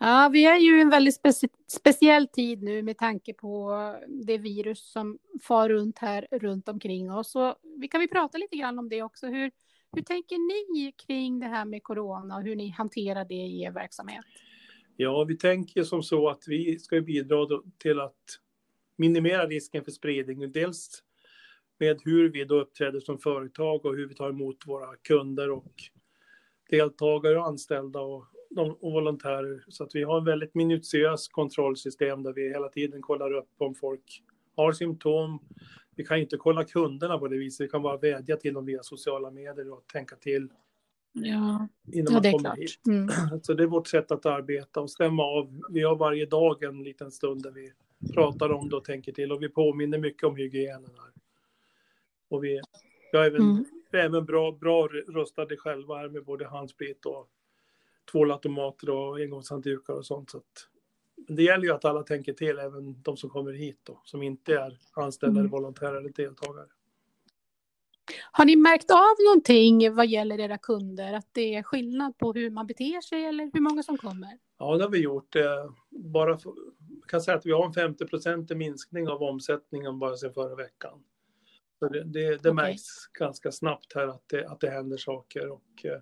Ja, 0.00 0.30
vi 0.32 0.44
är 0.46 0.56
ju 0.56 0.78
i 0.78 0.80
en 0.80 0.90
väldigt 0.90 1.14
speci 1.14 1.48
speciell 1.66 2.28
tid 2.28 2.62
nu 2.62 2.82
med 2.82 2.98
tanke 2.98 3.34
på 3.34 3.72
det 4.08 4.38
virus 4.38 4.92
som 4.92 5.18
far 5.42 5.68
runt 5.68 5.98
här 5.98 6.26
runt 6.30 6.68
omkring 6.68 7.12
oss. 7.12 7.30
Så 7.30 7.56
vi 7.80 7.88
kan 7.88 8.00
vi 8.00 8.08
prata 8.08 8.38
lite 8.38 8.56
grann 8.56 8.78
om 8.78 8.88
det 8.88 9.02
också. 9.02 9.26
Hur, 9.26 9.50
hur 9.92 10.02
tänker 10.02 10.38
ni 10.72 10.92
kring 10.92 11.40
det 11.40 11.46
här 11.46 11.64
med 11.64 11.82
corona 11.82 12.36
och 12.36 12.42
hur 12.42 12.56
ni 12.56 12.68
hanterar 12.70 13.24
det 13.24 13.34
i 13.34 13.62
er 13.62 13.70
verksamhet? 13.70 14.24
Ja, 14.96 15.24
vi 15.24 15.36
tänker 15.36 15.82
som 15.82 16.02
så 16.02 16.28
att 16.28 16.42
vi 16.46 16.78
ska 16.78 17.00
bidra 17.00 17.46
till 17.78 18.00
att 18.00 18.24
minimera 18.96 19.46
risken 19.46 19.84
för 19.84 19.90
spridning. 19.90 20.52
Dels 20.52 21.02
med 21.78 22.00
hur 22.04 22.32
vi 22.32 22.44
då 22.44 22.60
uppträder 22.60 23.00
som 23.00 23.18
företag 23.18 23.86
och 23.86 23.96
hur 23.96 24.08
vi 24.08 24.14
tar 24.14 24.30
emot 24.30 24.56
våra 24.66 24.96
kunder 24.96 25.50
och 25.50 25.72
deltagare 26.70 27.38
och 27.38 27.46
anställda 27.46 28.00
och, 28.00 28.24
de, 28.50 28.70
och 28.70 28.92
volontärer. 28.92 29.64
Så 29.68 29.84
att 29.84 29.94
vi 29.94 30.02
har 30.02 30.18
en 30.18 30.24
väldigt 30.24 30.54
minutiös 30.54 31.28
kontrollsystem 31.28 32.22
där 32.22 32.32
vi 32.32 32.48
hela 32.48 32.68
tiden 32.68 33.02
kollar 33.02 33.32
upp 33.32 33.52
om 33.58 33.74
folk 33.74 34.22
har 34.56 34.72
symptom. 34.72 35.40
Vi 35.98 36.04
kan 36.04 36.18
inte 36.18 36.36
kolla 36.36 36.64
kunderna 36.64 37.18
på 37.18 37.28
det 37.28 37.36
viset. 37.38 37.64
Vi 37.64 37.68
kan 37.68 37.82
bara 37.82 37.96
vädja 37.96 38.36
till 38.36 38.54
dem 38.54 38.64
via 38.66 38.82
sociala 38.82 39.30
medier 39.30 39.72
och 39.72 39.86
tänka 39.86 40.16
till 40.16 40.48
Ja, 41.12 41.68
innan 41.92 42.12
ja 42.14 42.20
det 42.20 42.28
är 42.28 42.38
klart. 42.38 42.58
hit. 42.58 42.80
Mm. 42.86 43.08
Så 43.42 43.54
det 43.54 43.62
är 43.62 43.66
vårt 43.66 43.86
sätt 43.88 44.10
att 44.10 44.26
arbeta 44.26 44.80
och 44.80 44.90
stämma 44.90 45.22
av. 45.22 45.62
Vi 45.70 45.82
har 45.82 45.96
varje 45.96 46.26
dag 46.26 46.62
en 46.62 46.82
liten 46.82 47.10
stund 47.10 47.42
där 47.42 47.50
vi 47.50 47.72
pratar 48.14 48.50
om 48.52 48.68
det 48.68 48.76
och 48.76 48.84
tänker 48.84 49.12
till 49.12 49.32
och 49.32 49.42
vi 49.42 49.48
påminner 49.48 49.98
mycket 49.98 50.22
om 50.24 50.36
hygienen 50.36 50.90
här. 50.98 51.12
Och 52.28 52.44
vi, 52.44 52.60
vi, 53.12 53.18
har 53.18 53.24
även, 53.24 53.40
Mm. 53.40 53.64
vi 53.90 53.98
är 53.98 54.04
även 54.04 54.24
bra, 54.24 54.52
bra 54.52 54.86
rustade 54.88 55.56
själva 55.56 55.96
här 55.96 56.08
med 56.08 56.24
både 56.24 56.48
handsprit 56.48 57.06
och 57.06 57.28
tvålautomater 58.12 58.90
och 58.90 59.16
engångshanddukar 59.18 59.94
och 59.94 60.06
sånt. 60.06 60.30
Så 60.30 60.38
att, 60.38 60.68
det 61.28 61.42
gäller 61.42 61.64
ju 61.64 61.72
att 61.72 61.84
alla 61.84 62.02
tänker 62.02 62.32
till, 62.32 62.58
även 62.58 63.02
de 63.02 63.16
som 63.16 63.30
kommer 63.30 63.52
hit 63.52 63.80
då, 63.82 64.00
som 64.04 64.22
inte 64.22 64.54
är 64.54 64.78
anställda, 64.92 65.40
Mm. 65.40 65.50
volontärer 65.50 65.94
eller 65.96 66.10
deltagare. 66.10 66.66
Har 68.32 68.44
ni 68.44 68.56
märkt 68.56 68.90
av 68.90 69.24
någonting 69.26 69.94
vad 69.94 70.06
gäller 70.06 70.40
era 70.40 70.58
kunder? 70.58 71.12
Att 71.12 71.28
det 71.32 71.54
är 71.54 71.62
skillnad 71.62 72.18
på 72.18 72.32
hur 72.32 72.50
man 72.50 72.66
beter 72.66 73.00
sig 73.00 73.24
eller 73.24 73.50
hur 73.54 73.60
många 73.60 73.82
som 73.82 73.98
kommer? 73.98 74.38
Ja, 74.58 74.76
det 74.76 74.84
har 74.84 74.90
vi 74.90 74.98
gjort. 74.98 75.36
Eh, 75.36 75.70
Bara 75.90 76.38
för, 76.38 76.52
kan 77.08 77.20
säga 77.20 77.36
att 77.36 77.46
vi 77.46 77.52
har 77.52 77.66
en 77.66 77.72
50% 77.72 78.54
minskning 78.54 79.08
av 79.08 79.22
omsättningen 79.22 79.98
bara 79.98 80.16
sedan 80.16 80.34
förra 80.34 80.54
veckan. 80.54 81.02
Så 81.78 81.88
det, 81.88 82.04
det, 82.04 82.20
det 82.28 82.36
Okej. 82.36 82.52
märks 82.52 83.06
ganska 83.18 83.52
snabbt 83.52 83.94
här 83.94 84.08
att 84.08 84.22
det, 84.28 84.46
att 84.48 84.60
det 84.60 84.70
händer 84.70 84.96
saker. 84.96 85.48
Och 85.48 85.84
eh, 85.84 86.00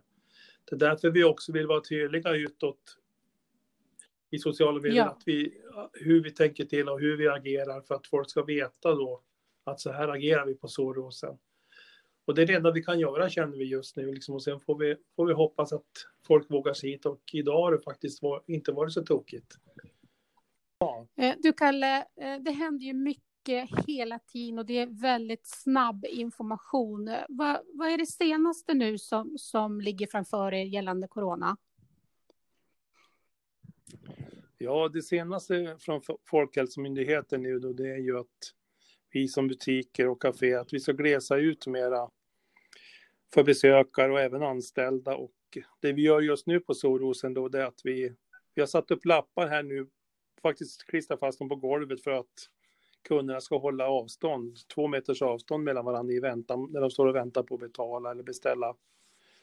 det 0.65 0.77
är 0.77 0.79
därför 0.79 1.11
vi 1.11 1.25
också 1.25 1.53
vill 1.53 1.67
vara 1.67 1.81
tydliga 1.81 2.33
utåt 2.35 2.99
i 4.31 4.39
sociala 4.39 4.81
medier, 4.81 4.97
Ja. 4.97 5.05
att 5.11 5.23
vi, 5.27 5.61
hur 5.93 6.23
vi 6.23 6.31
tänker 6.31 6.65
till 6.65 6.89
och 6.89 7.01
hur 7.01 7.17
vi 7.17 7.29
agerar 7.29 7.81
för 7.81 7.95
att 7.95 8.07
folk 8.07 8.31
ska 8.31 8.43
veta 8.43 8.95
då 8.95 9.23
att 9.65 9.81
så 9.81 9.93
här 9.93 10.09
agerar 10.09 10.47
vi 10.47 10.55
på 10.55 10.69
Sårosen. 10.69 11.39
Och 12.25 12.35
det 12.35 12.43
är 12.43 12.47
det 12.47 12.55
enda 12.55 12.71
vi 12.71 12.83
kan 12.83 12.99
göra 13.01 13.29
känner 13.29 13.57
vi 13.57 13.65
just 13.65 13.97
nu. 13.97 14.13
Liksom. 14.13 14.35
Och 14.35 14.43
sen 14.43 14.61
får 14.61 14.79
vi, 14.79 14.97
får 15.17 15.27
vi 15.27 15.33
hoppas 15.33 15.73
att 15.73 15.87
folk 16.27 16.51
vågar 16.51 16.75
sig 16.75 16.91
hit. 16.91 17.07
Och 17.07 17.21
idag 17.33 17.63
har 17.63 17.73
det 17.73 17.81
faktiskt 17.81 18.23
var, 18.23 18.43
inte 18.47 18.73
varit 18.73 18.93
så 18.93 19.03
tokigt. 19.03 19.55
Ja. 20.79 21.07
Eh, 21.17 21.35
du 21.39 21.53
Kalle, 21.53 21.99
eh, 21.99 22.37
det 22.41 22.51
händer 22.51 22.87
ju 22.87 22.93
mycket 22.93 23.69
hela 23.87 24.19
tiden 24.19 24.59
och 24.59 24.67
det 24.67 24.79
är 24.79 25.01
väldigt 25.01 25.47
snabb 25.47 26.07
information. 26.09 27.17
Vad, 27.29 27.61
vad 27.75 27.89
är 27.89 27.99
det 27.99 28.07
senaste 28.07 28.75
nu 28.75 28.99
som, 28.99 29.35
som 29.39 29.81
ligger 29.81 30.07
framför 30.07 30.55
er 30.55 30.65
gällande 30.65 31.09
corona? 31.09 31.57
Ja, 34.59 34.89
det 34.89 35.03
senaste 35.03 35.77
från 35.79 36.01
Folkhälsomyndigheten 36.25 37.43
nu 37.43 37.59
då, 37.59 37.73
det 37.73 37.91
är 37.91 37.99
ju 37.99 38.19
att 38.19 38.53
vi 39.11 39.29
som 39.29 39.49
butiker 39.49 40.09
och 40.09 40.23
kafé, 40.23 40.55
att 40.55 40.73
vi 40.73 40.81
ska 40.81 40.93
glesa 40.93 41.37
ut 41.37 41.67
mera 41.67 42.11
för 43.35 43.45
besökare 43.45 44.13
och 44.13 44.21
även 44.21 44.43
anställda. 44.43 45.17
Och 45.17 45.33
det 45.81 45.93
vi 45.93 46.03
gör 46.03 46.21
just 46.21 46.47
nu 46.47 46.61
på 46.61 46.75
Solrosen 46.75 47.35
då, 47.35 47.49
det 47.49 47.63
är 47.63 47.67
att 47.67 47.81
vi, 47.85 48.13
vi 48.55 48.63
har 48.63 48.67
satt 48.67 48.91
upp 48.91 49.05
lappar 49.05 49.47
här 49.47 49.63
nu, 49.63 49.87
faktiskt 50.43 50.87
klistrat 50.87 51.21
fast 51.21 51.39
dem 51.39 51.49
på 51.49 51.57
golvet 51.57 52.03
för 52.03 52.11
att 52.11 52.51
kunderna 53.09 53.41
ska 53.41 53.59
hålla 53.59 53.89
avstånd, 53.89 54.57
två 54.75 54.89
meters 54.89 55.23
avstånd 55.23 55.65
mellan 55.65 55.85
varandra 55.85 56.15
i 56.15 56.21
väntan, 56.21 56.69
när 56.73 56.81
de 56.81 56.91
står 56.91 57.07
och 57.07 57.15
väntar 57.15 57.43
på 57.43 57.55
att 57.55 57.61
betala 57.61 58.11
eller 58.11 58.23
beställa 58.23 58.77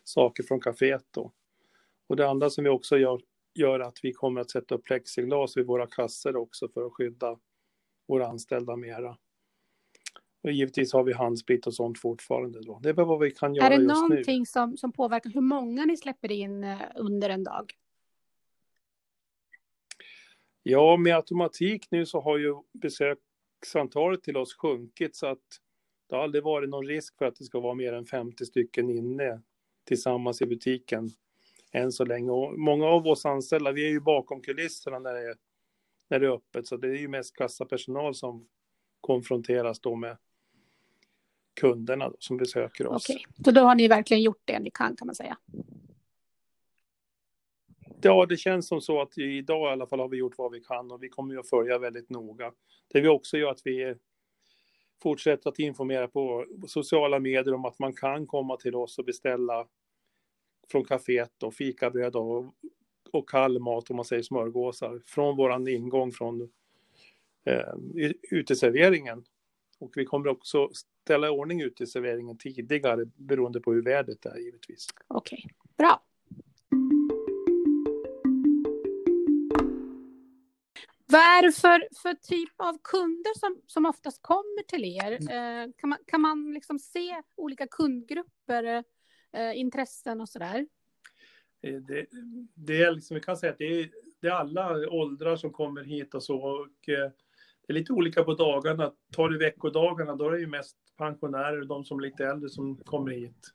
saker 0.03 0.43
från 0.43 0.62
kaféet 0.62 1.06
då. 1.12 1.32
Och 2.08 2.15
det 2.15 2.29
andra 2.29 2.49
som 2.49 2.63
vi 2.63 2.69
också 2.69 2.97
gör, 2.97 3.21
gör 3.56 3.80
att 3.80 4.00
vi 4.04 4.13
kommer 4.13 4.42
att 4.42 4.52
sätta 4.52 4.76
upp 4.76 4.84
plexiglas 4.84 5.58
vid 5.58 5.66
våra 5.66 5.88
kasser 5.88 6.36
också 6.36 6.68
för 6.68 6.86
att 6.86 6.94
skydda 6.94 7.39
våra 8.08 8.28
anställda 8.28 8.76
mera. 8.76 9.18
Och 10.44 10.52
givetvis 10.52 10.94
har 10.94 11.04
vi 11.04 11.13
handsprit 11.13 11.68
och 11.68 11.74
sånt 11.74 12.00
fortfarande 12.00 12.62
då. 12.62 12.80
Det 12.80 12.89
är 12.89 12.94
vad 12.94 13.20
vi 13.20 13.32
kan 13.32 13.56
göra 13.56 13.70
just 13.70 13.80
nu. 13.80 13.84
Är 13.84 13.88
det 13.88 13.94
någonting 13.94 14.46
som, 14.46 14.78
som 14.78 14.92
påverkar 14.92 15.30
hur 15.30 15.42
många 15.42 15.86
ni 15.86 15.98
släpper 15.98 16.32
in 16.32 16.63
eh, 16.63 16.78
under 16.96 17.30
en 17.30 17.44
dag? 17.44 17.74
Ja, 20.63 20.98
med 20.98 21.16
automatik 21.16 21.92
nu 21.92 22.06
så 22.06 22.22
har 22.22 22.38
ju 22.38 22.56
besöksantalet 22.74 24.24
till 24.24 24.38
oss 24.38 24.58
sjunkit 24.58 25.16
så 25.16 25.28
att 25.28 25.39
det 26.10 26.16
har 26.16 26.24
aldrig 26.24 26.44
varit 26.44 26.70
någon 26.70 26.88
risk 26.88 27.18
för 27.18 27.26
att 27.26 27.36
det 27.36 27.44
ska 27.44 27.60
vara 27.60 27.74
mer 27.74 27.94
än 27.94 28.06
50 28.06 28.46
stycken 28.46 28.89
inne 28.89 29.42
tillsammans 29.86 30.42
i 30.42 30.46
butiken 30.46 31.10
än 31.74 31.92
så 31.92 32.06
länge. 32.06 32.32
Och 32.32 32.60
många 32.60 32.86
av 32.86 33.08
oss 33.08 33.26
anställda, 33.26 33.72
vi 33.72 33.86
är 33.86 33.90
ju 33.90 34.00
bakom 34.00 34.42
kulisserna 34.42 35.00
när 35.00 35.14
det 35.14 35.30
är, 35.30 35.36
när 36.10 36.20
det 36.20 36.26
är 36.26 36.32
öppet, 36.32 36.68
så 36.68 36.78
det 36.78 36.88
är 36.88 36.96
ju 36.96 37.08
mest 37.08 37.36
kassapersonal 37.36 38.16
som 38.16 38.48
konfronteras 39.02 39.80
då 39.80 39.96
med 39.96 40.18
kunderna 41.62 42.10
då, 42.10 42.16
som 42.20 42.38
besöker 42.38 42.88
oss. 42.88 43.10
Okej, 43.10 43.26
så 43.46 43.52
då 43.52 43.62
har 43.62 43.76
ni 43.76 43.88
verkligen 43.88 44.24
gjort 44.24 44.42
det 44.46 44.60
ni 44.60 44.72
kan 44.72 44.96
kan 44.96 45.06
man 45.06 45.16
säga? 45.16 45.38
Ja, 48.02 48.26
det 48.26 48.38
känns 48.38 48.68
som 48.68 48.82
så 48.82 49.02
att 49.02 49.18
idag 49.18 49.70
i 49.70 49.72
alla 49.72 49.88
fall 49.88 50.00
har 50.00 50.08
vi 50.08 50.18
gjort 50.18 50.38
vad 50.38 50.52
vi 50.52 50.60
kan 50.60 50.92
och 50.92 51.04
vi 51.04 51.10
kommer 51.10 51.34
ju 51.34 51.40
att 51.40 51.50
följa 51.50 51.80
väldigt 51.80 52.10
noga. 52.10 52.52
Det 52.88 53.02
vi 53.02 53.08
också 53.08 53.38
gör 53.38 53.52
att 53.52 53.62
vi 53.66 53.96
fortsätter 55.04 55.50
att 55.50 55.60
informera 55.60 56.08
på 56.08 56.46
sociala 56.68 57.20
medier 57.20 57.54
om 57.54 57.66
att 57.66 57.80
man 57.80 57.94
kan 57.94 58.28
komma 58.28 58.58
till 58.58 58.76
oss 58.76 59.00
och 59.00 59.06
beställa 59.06 59.68
från 60.74 60.86
kaféet 60.86 61.44
och 61.44 61.54
fikabröd 61.54 62.16
och, 62.16 62.46
och 63.12 63.30
kall 63.30 63.60
mat 63.60 63.90
om 63.90 63.96
man 63.96 64.06
säger 64.06 64.24
smörgåsar 64.24 65.02
från 65.06 65.38
våran 65.38 65.68
ingång 65.68 66.12
från 66.12 66.42
eh, 67.46 68.10
uteserveringen. 68.32 69.24
Och 69.80 69.92
vi 69.96 70.06
kommer 70.06 70.28
också 70.28 70.70
ställa 71.04 71.28
i 71.28 71.30
ordning 71.30 71.62
uteserveringen 71.62 72.38
tidigare 72.38 73.06
beroende 73.06 73.60
på 73.60 73.74
hur 73.74 73.82
vädret 73.82 74.26
är 74.26 74.38
givetvis. 74.38 74.88
Okej, 75.08 75.46
okay. 75.46 75.52
bra. 75.78 76.04
Vad 81.06 81.22
är 81.22 81.42
det 81.42 81.52
för, 81.52 81.88
för 82.02 82.14
typ 82.14 82.54
av 82.58 82.78
kunder 82.84 83.40
som, 83.40 83.62
som 83.68 83.86
oftast 83.86 84.22
kommer 84.22 84.64
till 84.64 84.86
er? 84.86 85.12
Mm. 85.12 85.70
Eh, 85.70 85.74
kan, 85.78 85.90
man, 85.90 86.00
kan 86.08 86.22
man 86.22 86.54
liksom 86.54 86.80
se 86.80 87.22
olika 87.36 87.68
kundgrupper, 87.68 88.84
eh, 89.34 89.60
intressen 89.60 90.22
och 90.22 90.30
sådär? 90.30 90.65
där? 91.62 91.80
det, 91.80 92.06
det 92.54 92.84
är 92.84 92.91
liksom, 92.91 93.15
vi 93.15 93.22
kan 93.22 93.38
säga 93.38 93.52
att 93.52 93.58
det 93.58 93.82
är, 93.82 93.89
det 94.19 94.28
är 94.28 94.32
alla 94.32 94.89
åldrar 94.89 95.36
som 95.36 95.52
kommer 95.52 95.84
hit 95.84 96.13
och 96.13 96.24
så. 96.24 96.38
Och, 96.38 96.89
eh, 96.89 97.12
det 97.67 97.74
är 97.74 97.74
lite 97.74 97.93
olika 97.93 98.24
på 98.24 98.34
dagarna. 98.34 98.93
Tar 99.12 99.30
du 99.30 99.38
veckodagarna, 99.38 100.15
då 100.15 100.28
är 100.28 100.32
det 100.32 100.39
ju 100.39 100.48
mest 100.48 100.78
pensionärer 100.98 101.62
och 101.62 101.67
de 101.67 101.86
som 101.86 102.00
är 102.00 102.04
lite 102.04 102.26
äldre 102.26 102.50
som 102.50 102.76
kommer 102.76 103.12
hit. 103.12 103.54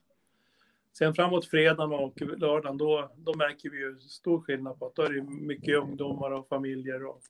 Sen 0.97 1.13
framåt 1.13 1.45
fredagen 1.45 1.93
och 1.93 2.21
lördagen, 2.21 2.77
då, 2.77 3.11
då 3.17 3.33
märker 3.33 3.69
vi 3.69 3.77
ju 3.77 3.99
stor 3.99 4.41
skillnad 4.41 4.79
på 4.79 4.85
att 4.85 4.95
då 4.95 5.01
är 5.01 5.13
det 5.13 5.21
mycket 5.21 5.77
ungdomar 5.77 6.31
och 6.31 6.47
familjer. 6.47 7.05
Och, 7.05 7.21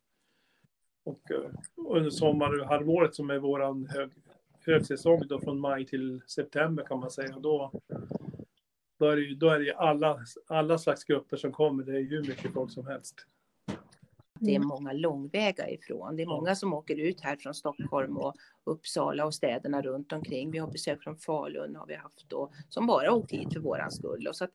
och, 1.04 1.32
och 1.76 1.98
under 1.98 2.10
sommarhalvåret 2.10 3.16
som 3.16 3.30
är 3.30 3.40
vår 3.40 3.88
hög, 3.94 4.12
högsäsong 4.60 5.28
då 5.28 5.40
från 5.40 5.60
maj 5.60 5.86
till 5.86 6.22
september 6.28 6.84
kan 6.84 7.00
man 7.00 7.12
säga, 7.12 7.40
då, 7.40 7.72
då 9.00 9.06
är 9.06 9.16
det 9.16 9.22
ju 9.22 9.36
då 9.36 9.50
är 9.50 9.60
det 9.60 9.74
alla, 9.74 10.20
alla 10.48 10.78
slags 10.78 11.04
grupper 11.04 11.38
som 11.38 11.52
kommer. 11.52 11.84
Det 11.84 11.92
är 11.92 12.00
ju 12.00 12.10
hur 12.10 12.28
mycket 12.28 12.54
folk 12.54 12.72
som 12.72 12.88
helst. 12.88 13.26
Det 14.40 14.52
är 14.52 14.56
mm. 14.56 14.68
många 14.68 14.94
långväga 14.94 15.70
ifrån. 15.70 16.16
Det 16.16 16.24
är 16.24 16.28
många 16.28 16.56
som 16.56 16.74
åker 16.74 16.96
ut 16.96 17.22
här 17.22 17.36
från 17.36 17.54
Stockholm 17.54 18.18
och 18.18 18.36
Uppsala 18.64 19.26
och 19.26 19.36
städerna 19.36 19.82
runt 19.82 20.14
omkring. 20.14 20.52
Vi 20.52 20.58
har 20.58 20.72
besök 20.72 21.04
från 21.04 21.18
Falun 21.18 21.76
har 21.76 21.88
vi 21.88 21.96
haft 21.96 22.30
då, 22.30 22.52
som 22.70 22.88
bara 22.88 23.14
åkt 23.14 23.32
hit 23.32 23.54
för 23.54 23.60
våran 23.60 23.92
skull. 23.92 24.28
Och 24.28 24.36
så 24.36 24.44
att, 24.44 24.52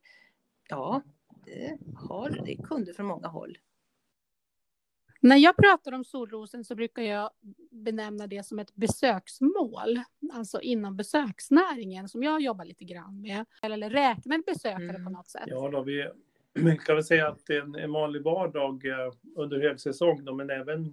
ja, 0.69 1.03
det, 1.45 1.79
har, 1.95 2.31
det 2.45 2.53
är 2.53 2.63
kunder 2.63 2.93
från 2.93 3.07
många 3.07 3.29
håll. 3.29 3.59
När 5.25 5.37
jag 5.37 5.57
pratar 5.57 5.93
om 5.93 6.05
solrosen 6.05 6.65
så 6.65 6.75
brukar 6.75 7.03
jag 7.03 7.31
benämna 7.71 8.27
det 8.27 8.47
som 8.47 8.59
ett 8.59 8.75
besöksmål, 8.75 10.01
alltså 10.33 10.61
inom 10.61 10.97
besöksnäringen 10.97 12.09
som 12.09 12.23
jag 12.23 12.41
jobbar 12.41 12.65
lite 12.65 12.85
grann 12.85 13.21
med, 13.21 13.45
eller 13.63 13.91
räknar 13.91 14.39
besökare 14.47 14.89
mm. 14.89 15.05
på 15.05 15.11
något 15.11 15.29
sätt. 15.29 15.43
Ja, 15.47 15.71
då, 15.71 15.83
vi, 15.83 16.09
man 16.55 16.79
kan 16.79 16.95
väl 16.95 17.05
säga 17.05 17.29
att 17.29 17.47
det 17.47 17.57
är 17.57 17.61
en, 17.61 17.75
en 17.75 17.93
vanlig 17.93 18.23
vardag 18.23 18.87
eh, 18.87 19.13
under 19.37 19.61
högsäsong, 19.61 20.25
då, 20.25 20.35
men 20.35 20.51
även 20.51 20.93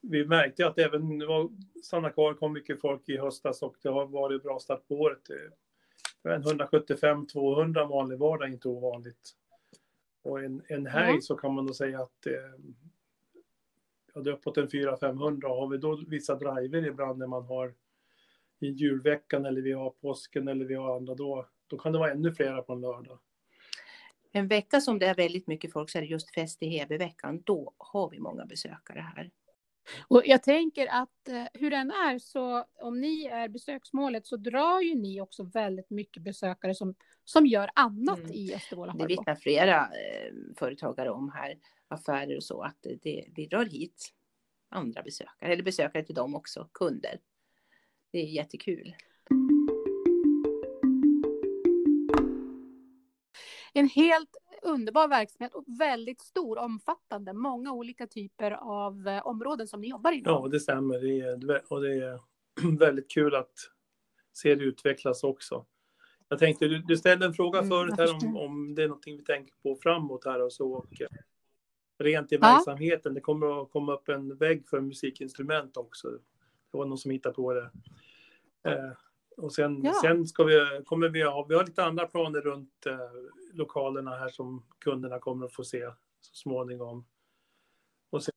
vi 0.00 0.24
märkte 0.26 0.66
att 0.66 0.78
även 0.78 1.22
stanna 1.82 2.10
kvar 2.10 2.34
kom 2.34 2.52
mycket 2.52 2.80
folk 2.80 3.08
i 3.08 3.16
höstas 3.16 3.62
och 3.62 3.76
det 3.82 3.88
har 3.88 4.06
varit 4.06 4.42
bra 4.42 4.58
start 4.58 4.88
på 4.88 4.94
året. 4.94 5.22
175-200 6.22 7.88
vanlig 7.88 8.18
vardag 8.18 8.48
är 8.48 8.52
inte 8.52 8.68
ovanligt. 8.68 9.36
Och 10.22 10.44
en, 10.44 10.62
en 10.68 10.86
helg 10.86 11.10
mm. 11.10 11.22
så 11.22 11.34
kan 11.34 11.54
man 11.54 11.66
då 11.66 11.74
säga 11.74 12.00
att 12.00 12.26
eh, 12.26 12.32
ja, 14.14 14.20
det 14.20 14.30
är 14.30 14.34
uppåt 14.34 14.56
en 14.56 14.68
400-500. 14.68 15.48
Har 15.48 15.68
vi 15.68 15.78
då 15.78 16.02
vissa 16.08 16.34
driver 16.34 16.86
ibland 16.86 17.18
när 17.18 17.26
man 17.26 17.44
har 17.44 17.74
i 18.60 18.66
julveckan 18.66 19.46
eller 19.46 19.62
vi 19.62 19.72
har 19.72 19.90
påsken 19.90 20.48
eller 20.48 20.64
vi 20.64 20.74
har 20.74 20.96
andra, 20.96 21.14
då, 21.14 21.46
då 21.66 21.78
kan 21.78 21.92
det 21.92 21.98
vara 21.98 22.10
ännu 22.10 22.34
flera 22.34 22.62
på 22.62 22.72
en 22.72 22.80
lördag. 22.80 23.18
En 24.32 24.48
vecka 24.48 24.80
som 24.80 24.98
det 24.98 25.06
är 25.06 25.14
väldigt 25.14 25.46
mycket 25.46 25.72
folk 25.72 25.90
så 25.90 25.98
är 25.98 26.02
det 26.02 26.08
just 26.08 26.34
fest 26.34 26.62
i 26.62 26.68
Hebeveckan. 26.68 27.42
Då 27.44 27.72
har 27.78 28.10
vi 28.10 28.18
många 28.18 28.46
besökare 28.46 29.00
här. 29.00 29.30
Och 30.08 30.22
jag 30.24 30.42
tänker 30.42 30.86
att 30.86 31.28
eh, 31.28 31.44
hur 31.52 31.70
den 31.70 31.90
är 31.90 32.18
så 32.18 32.64
om 32.74 33.00
ni 33.00 33.24
är 33.24 33.48
besöksmålet 33.48 34.26
så 34.26 34.36
drar 34.36 34.80
ju 34.80 34.94
ni 34.94 35.20
också 35.20 35.42
väldigt 35.42 35.90
mycket 35.90 36.22
besökare 36.22 36.74
som, 36.74 36.94
som 37.24 37.46
gör 37.46 37.70
annat 37.74 38.18
mm. 38.18 38.32
i 38.32 38.54
Östervåla. 38.54 38.92
Det 38.92 39.06
vittnar 39.06 39.34
flera 39.34 39.80
eh, 39.80 40.32
företagare 40.58 41.10
om 41.10 41.30
här, 41.30 41.58
affärer 41.88 42.36
och 42.36 42.44
så, 42.44 42.62
att 42.62 42.86
det, 43.02 43.24
vi 43.34 43.46
drar 43.46 43.64
hit 43.64 44.14
andra 44.68 45.02
besökare, 45.02 45.52
eller 45.52 45.62
besökare 45.62 46.04
till 46.04 46.14
dem 46.14 46.34
också, 46.34 46.68
kunder. 46.74 47.20
Det 48.12 48.18
är 48.18 48.26
jättekul. 48.26 48.94
En 53.72 53.88
helt 53.88 54.36
underbar 54.62 55.08
verksamhet 55.08 55.54
och 55.54 55.64
väldigt 55.80 56.20
stor, 56.20 56.58
omfattande, 56.58 57.32
många 57.32 57.72
olika 57.72 58.06
typer 58.06 58.50
av 58.50 59.08
eh, 59.08 59.26
områden 59.26 59.68
som 59.68 59.80
ni 59.80 59.88
jobbar 59.88 60.12
inom. 60.12 60.32
Ja, 60.32 60.48
det 60.48 60.60
stämmer. 60.60 60.98
Det 61.00 61.20
är, 61.20 61.72
och 61.72 61.82
det 61.82 61.94
är 61.94 62.20
väldigt 62.78 63.10
kul 63.10 63.34
att 63.34 63.54
se 64.32 64.54
det 64.54 64.64
utvecklas 64.64 65.24
också. 65.24 65.66
Jag 66.28 66.38
tänkte, 66.38 66.68
du, 66.68 66.78
du 66.78 66.96
ställde 66.96 67.26
en 67.26 67.34
fråga 67.34 67.58
mm, 67.58 67.70
förut 67.70 67.94
här 67.98 68.14
om, 68.14 68.36
om 68.36 68.74
det 68.74 68.82
är 68.82 68.88
någonting 68.88 69.16
vi 69.16 69.24
tänker 69.24 69.54
på 69.62 69.76
framåt 69.82 70.24
här 70.24 70.42
och 70.42 70.52
så. 70.52 70.72
Och, 70.72 71.00
eh, 71.00 71.08
rent 71.98 72.32
i 72.32 72.34
ja. 72.34 72.40
verksamheten, 72.40 73.14
det 73.14 73.20
kommer 73.20 73.62
att 73.62 73.70
komma 73.70 73.94
upp 73.94 74.08
en 74.08 74.36
vägg 74.36 74.68
för 74.68 74.80
musikinstrument 74.80 75.76
också. 75.76 76.10
Det 76.10 76.78
var 76.78 76.86
någon 76.86 76.98
som 76.98 77.10
hittade 77.10 77.34
på 77.34 77.52
det. 77.52 77.70
Eh, 78.64 78.92
och 79.40 79.52
sen, 79.52 79.84
ja. 79.84 79.94
sen 80.02 80.26
ska 80.26 80.44
vi, 80.44 80.82
kommer 80.84 81.08
vi 81.08 81.22
ha, 81.22 81.46
vi 81.48 81.54
har 81.54 81.64
lite 81.66 81.84
andra 81.84 82.06
planer 82.06 82.40
runt 82.40 82.86
eh, 82.86 82.98
lokalerna 83.52 84.10
här 84.10 84.28
som 84.28 84.66
kunderna 84.78 85.18
kommer 85.18 85.46
att 85.46 85.52
få 85.54 85.64
se 85.64 85.90
så 86.20 86.34
småningom. 86.34 87.04
Och 88.10 88.22
sen, 88.24 88.32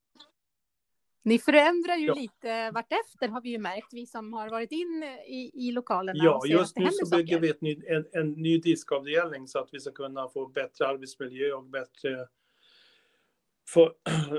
Ni 1.23 1.39
förändrar 1.39 1.95
ju 1.95 2.07
Ja. 2.07 2.13
lite 2.13 2.71
vartefter 2.71 3.27
har 3.27 3.41
vi 3.41 3.49
ju 3.49 3.57
märkt, 3.57 3.87
vi 3.93 4.05
som 4.05 4.33
har 4.33 4.49
varit 4.49 4.71
in 4.71 5.03
i, 5.27 5.51
i 5.53 5.71
lokalerna 5.71 6.23
Ja, 6.23 6.41
just 6.45 6.77
nu 6.77 6.89
så 6.91 7.15
bygger 7.17 7.35
saker. 7.35 7.39
vi 7.39 7.49
ett 7.49 7.61
ny, 7.61 7.81
en, 7.87 8.05
en 8.11 8.31
ny 8.31 8.57
diskavdelning 8.57 9.47
så 9.47 9.59
att 9.59 9.69
vi 9.71 9.79
ska 9.79 9.91
kunna 9.91 10.29
få 10.29 10.47
bättre 10.47 10.87
arbetsmiljö 10.87 11.53
och 11.53 11.63
bättre, 11.63 12.27
för, 13.69 13.93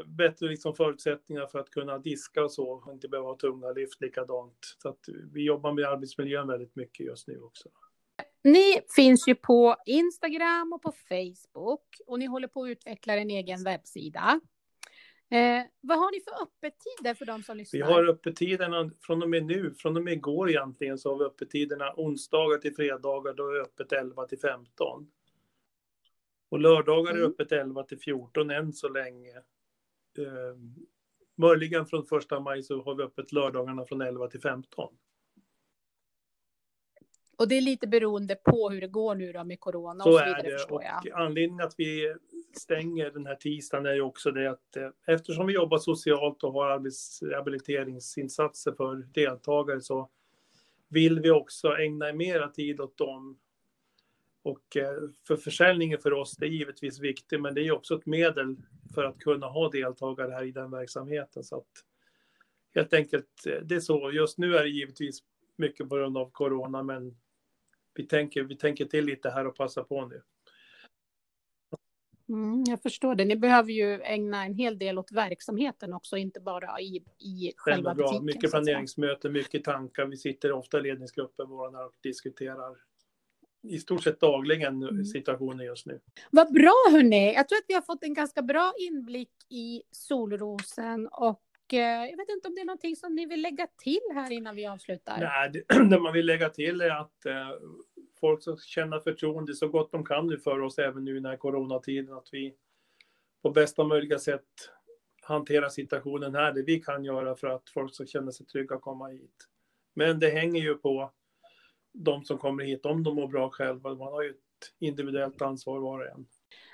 bättre 0.16 0.48
liksom 0.48 0.74
förutsättningar 0.74 1.46
för 1.46 1.58
att 1.58 1.70
kunna 1.70 1.98
diska 1.98 2.44
och 2.44 2.52
så 2.52 2.70
och 2.70 2.92
inte 2.92 3.08
behöva 3.08 3.28
ha 3.28 3.37
tunga 3.37 3.70
lyft 3.70 4.00
likadant. 4.00 4.58
Så 4.82 4.88
att 4.88 5.00
vi 5.32 5.44
jobbar 5.44 5.72
med 5.72 5.84
arbetsmiljön 5.84 6.48
väldigt 6.48 6.76
mycket 6.76 7.06
just 7.06 7.28
nu 7.28 7.40
också. 7.40 7.68
Ni 8.44 8.80
finns 8.96 9.28
ju 9.28 9.34
på 9.34 9.76
Instagram 9.87 10.72
och 10.72 10.82
på 10.82 10.92
Facebook 11.08 12.00
och 12.06 12.18
ni 12.18 12.26
håller 12.26 12.48
på 12.48 12.62
att 12.62 12.68
utveckla 12.68 13.16
en 13.16 13.30
egen 13.30 13.64
webbsida. 13.64 14.40
Eh, 15.30 15.62
vad 15.80 15.98
har 15.98 16.12
ni 16.12 16.20
för 16.20 16.42
öppettider 16.42 17.14
för 17.14 17.24
de 17.26 17.42
som 17.42 17.56
lyssnar? 17.56 17.78
Vi 17.78 17.92
har 17.92 18.08
öppettiderna 18.08 18.90
från 19.00 19.22
och 19.22 19.30
med 19.30 19.44
nu, 19.44 19.74
från 19.78 19.96
och 19.96 20.02
med 20.02 20.12
igår 20.12 20.50
egentligen, 20.50 20.98
så 20.98 21.10
har 21.10 21.18
vi 21.18 21.24
öppettiderna 21.24 21.92
onsdagar 21.96 22.58
till 22.58 22.74
fredagar, 22.74 23.34
då 23.34 23.48
är 23.48 23.60
öppet 23.60 23.92
11 23.92 24.26
till 24.26 24.38
15. 24.38 25.10
Och 26.48 26.61
lördagar 26.61 27.12
är 27.12 27.16
Mm. 27.18 27.30
öppet 27.30 27.52
11 27.52 27.83
till 27.83 27.98
14 27.98 28.50
än 28.50 28.72
så 28.72 28.88
länge. 28.88 29.37
Eh, 30.18 30.57
möjligen 31.37 31.87
från 31.87 32.07
första 32.07 32.40
maj 32.40 32.62
så 32.62 32.83
har 32.83 32.94
vi 32.94 33.02
öppet 33.02 33.33
lördagarna 33.33 33.85
från 33.85 34.00
11 34.00 34.28
till 34.28 34.40
15. 34.40 34.94
Och 37.37 37.48
det 37.48 37.54
är 37.54 37.61
lite 37.61 37.87
beroende 37.87 38.35
på 38.37 38.70
hur 38.70 38.80
det 38.80 38.87
går 38.88 39.14
nu 39.14 39.33
då 39.33 39.44
med 39.44 39.61
corona 39.61 40.04
Så 40.04 40.09
och 40.11 40.14
så 40.14 40.20
är 40.20 40.24
vidare 40.26 40.42
det. 40.42 40.50
förstår 40.59 40.76
Och 40.76 40.83
jag. 40.85 41.09
anledningen 41.12 41.66
att 41.66 41.74
vi 41.78 42.14
stänger 42.57 43.11
den 43.11 43.26
här 43.26 43.35
tisdagen 43.35 43.87
är 43.87 43.94
ju 43.94 44.00
också 44.00 44.30
det 44.30 44.50
att 44.50 44.76
eh, 44.76 44.88
eftersom 45.07 45.46
vi 45.46 45.52
jobbar 45.52 45.78
socialt 45.78 46.44
och 46.44 46.52
har 46.52 46.66
arbetsrehabiliteringsinsatser 46.66 48.72
för 48.72 48.94
deltagare 48.96 49.80
så 49.80 50.11
vill 50.88 51.20
vi 51.20 51.30
också 51.30 51.76
ägna 51.76 52.12
mera 52.12 52.48
tid 52.48 52.80
åt 52.80 52.98
dem. 52.98 53.38
Och 54.44 54.76
eh, 54.76 54.94
för 55.26 55.37
försäljningen 55.37 55.98
för 55.98 56.12
oss, 56.12 56.37
det 56.37 56.46
är 56.46 56.50
givetvis 56.50 57.00
viktigt, 57.00 57.40
men 57.40 57.54
det 57.54 57.61
är 57.61 57.72
också 57.72 57.94
ett 57.94 58.07
medel 58.07 58.57
för 58.94 59.04
att 59.04 59.18
kunna 59.18 59.46
ha 59.46 59.70
deltagare 59.70 60.33
här 60.33 60.44
i 60.44 60.50
den 60.50 60.70
verksamheten. 60.70 61.44
Så 61.44 61.57
att 61.57 61.68
helt 62.74 62.92
enkelt, 62.92 63.46
eh, 63.46 63.62
det 63.62 63.74
är 63.74 63.80
så. 63.80 64.12
Just 64.12 64.38
nu 64.38 64.57
är 64.57 64.62
det 64.62 64.70
givetvis 64.70 65.18
mycket 65.57 65.88
på 65.88 65.96
grund 65.96 66.18
av 66.18 66.30
corona, 66.30 66.83
men 66.83 67.16
vi 67.94 68.07
tänker, 68.07 68.42
vi 68.42 68.57
tänker 68.57 68.85
till 68.85 69.04
lite 69.04 69.30
här 69.30 69.46
och 69.46 69.57
passar 69.57 69.83
på 69.83 70.07
nu. 70.07 70.22
Mm, 72.28 72.64
jag 72.66 72.83
förstår 72.83 73.14
det. 73.14 73.24
Ni 73.24 73.37
behöver 73.37 73.72
ju 73.72 74.02
ägna 74.02 74.44
en 74.44 74.54
hel 74.54 74.78
del 74.78 74.98
åt 74.98 75.12
verksamheten 75.12 75.92
också, 75.92 76.16
inte 76.16 76.40
bara 76.40 76.80
i, 76.80 77.04
i 77.18 77.52
själva 77.57 77.94
butiken. 77.94 78.24
Mycket 78.24 78.50
planeringsmöten, 78.50 79.33
mycket 79.33 79.64
tankar. 79.64 80.07
Vi 80.07 80.16
sitter 80.16 80.52
ofta 80.52 80.78
i 80.78 80.83
ledningsgruppen 80.83 81.48
våra 81.48 81.87
och 81.87 81.94
diskuterar 82.02 82.76
i 83.64 83.79
stort 83.79 84.03
sett 84.03 84.20
dagligen 84.20 84.83
Mm. 84.83 85.05
situationen 85.05 85.66
just 85.66 85.87
nu. 85.87 86.00
Vad 86.31 86.53
bra 86.53 86.74
hörni! 86.90 87.35
Jag 87.35 87.48
tror 87.48 87.57
att 87.59 87.64
vi 87.68 87.74
har 87.74 87.83
fått 87.83 88.03
en 88.03 88.14
ganska 88.14 88.42
bra 88.42 88.72
inblick 88.79 89.33
i 89.48 89.83
solrosen 89.90 91.09
och 91.09 91.42
eh, 91.72 91.79
jag 91.81 92.16
vet 92.16 92.29
inte 92.29 92.48
om 92.48 92.55
det 92.55 92.61
är 92.61 92.64
någonting 92.64 92.96
som 92.96 93.14
ni 93.14 93.27
vill 93.27 93.42
lägga 93.42 93.66
till 93.83 94.00
här 94.14 94.33
innan 94.33 94.57
vi 94.57 94.66
avslutar. 94.66 95.18
Nej, 95.20 95.50
det, 95.50 95.85
det 95.90 95.98
man 96.00 96.12
vill 96.12 96.27
lägga 96.27 96.48
till 96.48 96.81
är 96.81 96.90
att 96.90 97.27
eh, 97.27 97.48
folk 98.20 98.42
ska 98.42 98.57
känna 98.57 99.00
förtroende 99.00 99.55
så 99.55 99.68
gott 99.68 99.92
de 99.92 100.05
kan 100.05 100.27
nu 100.27 100.38
för 100.38 100.61
oss 100.61 100.79
även 100.79 101.05
nu 101.05 101.11
i 101.11 101.14
den 101.14 101.24
här 101.24 101.37
coronatiden. 101.37 102.14
Att 102.14 102.29
vi 102.33 102.55
på 103.42 103.50
bästa 103.50 103.85
möjliga 103.85 104.18
sätt 104.18 104.44
hanterar 105.22 105.68
situationen 105.68 106.35
här, 106.35 106.53
det 106.53 106.62
vi 106.62 106.81
kan 106.81 107.05
göra 107.05 107.37
för 107.37 107.46
att 107.48 107.70
folk 107.70 107.94
ska 107.94 108.07
känna 108.07 108.33
sig 108.33 108.46
trygga 108.46 108.77
att 108.77 108.83
komma 108.83 109.09
hit. 109.09 109.48
Men 109.94 110.20
det 110.20 110.29
hänger 110.31 110.61
ju 110.62 110.74
på 110.74 111.12
de 111.94 112.24
som 112.24 112.38
kommer 112.38 112.64
hit, 112.64 112.87
om 112.87 113.02
de 113.02 113.16
mår 113.16 113.28
bra 113.28 113.50
själva. 113.50 113.94
Man 113.94 114.12
har 114.12 114.22
ju 114.22 114.30
ett 114.30 114.37
individuellt 114.78 115.42
ansvar 115.42 115.78
var 115.80 115.98
och 115.98 116.07
en. 116.07 116.26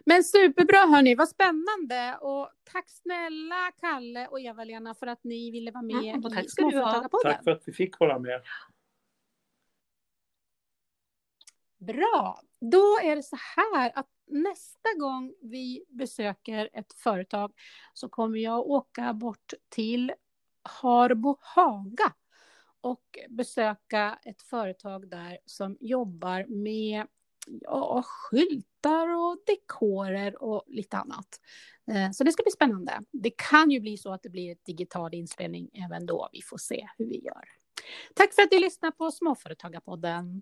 Men 0.05 0.25
superbra 0.25 0.79
hörni, 0.79 1.15
vad 1.15 1.29
spännande 1.29 2.19
och 2.21 2.51
tack 2.73 2.91
snälla 2.91 3.73
Kalle 3.81 4.27
och 4.27 4.41
Eva-Lena 4.41 4.95
för 4.95 5.07
att 5.07 5.25
ni 5.25 5.51
ville 5.51 5.71
vara 5.71 5.83
med 5.83 5.97
Mm, 5.97 6.27
i 6.27 6.35
tack 6.35 6.51
ska 6.51 6.63
du 6.63 6.67
ha. 6.67 6.73
Småföretagarpodden. 6.73 7.33
Tack 7.33 7.45
för 7.45 7.51
att 7.51 7.63
vi 7.67 7.73
fick 7.73 7.99
vara 8.01 8.19
med. 8.19 8.43
Bra, 11.79 12.41
då 12.61 12.99
är 13.03 13.17
det 13.17 13.23
så 13.23 13.37
här 13.57 13.93
att 13.95 14.09
nästa 14.27 14.89
gång 14.99 15.35
vi 15.43 15.85
besöker 15.89 16.71
ett 16.73 16.93
företag 16.93 17.53
så 17.95 18.09
kommer 18.09 18.39
jag 18.39 18.67
åka 18.67 19.13
bort 19.15 19.53
till 19.69 20.13
Harbo 20.63 21.37
Haga 21.41 22.13
och 22.81 23.19
besöka 23.29 24.19
ett 24.25 24.43
företag 24.43 25.11
där 25.11 25.39
som 25.47 25.77
jobbar 25.81 26.47
med 26.49 27.07
ja, 27.61 28.03
skyltar 28.07 29.09
och 29.09 29.39
dekorer 29.47 30.43
och 30.43 30.65
lite 30.67 30.97
annat. 30.97 31.41
Eh, 31.91 32.11
så 32.11 32.25
det 32.25 32.33
ska 32.33 32.43
bli 32.43 32.53
spännande. 32.53 33.01
Det 33.13 33.33
kan 33.51 33.71
ju 33.71 33.81
bli 33.81 33.97
så 33.97 34.13
att 34.13 34.23
det 34.23 34.31
blir 34.31 34.53
ett 34.53 34.65
digital 34.65 35.15
inspelning 35.15 35.71
även 35.87 36.07
då. 36.07 36.29
Vi 36.33 36.43
får 36.43 36.59
se 36.59 36.89
hur 36.99 37.07
vi 37.07 37.25
gör. 37.25 37.45
Tack 38.15 38.35
för 38.35 38.43
att 38.43 38.51
du 38.51 38.59
lyssnar 38.59 38.91
på 38.91 39.11
Småföretagarpodden. 39.11 40.39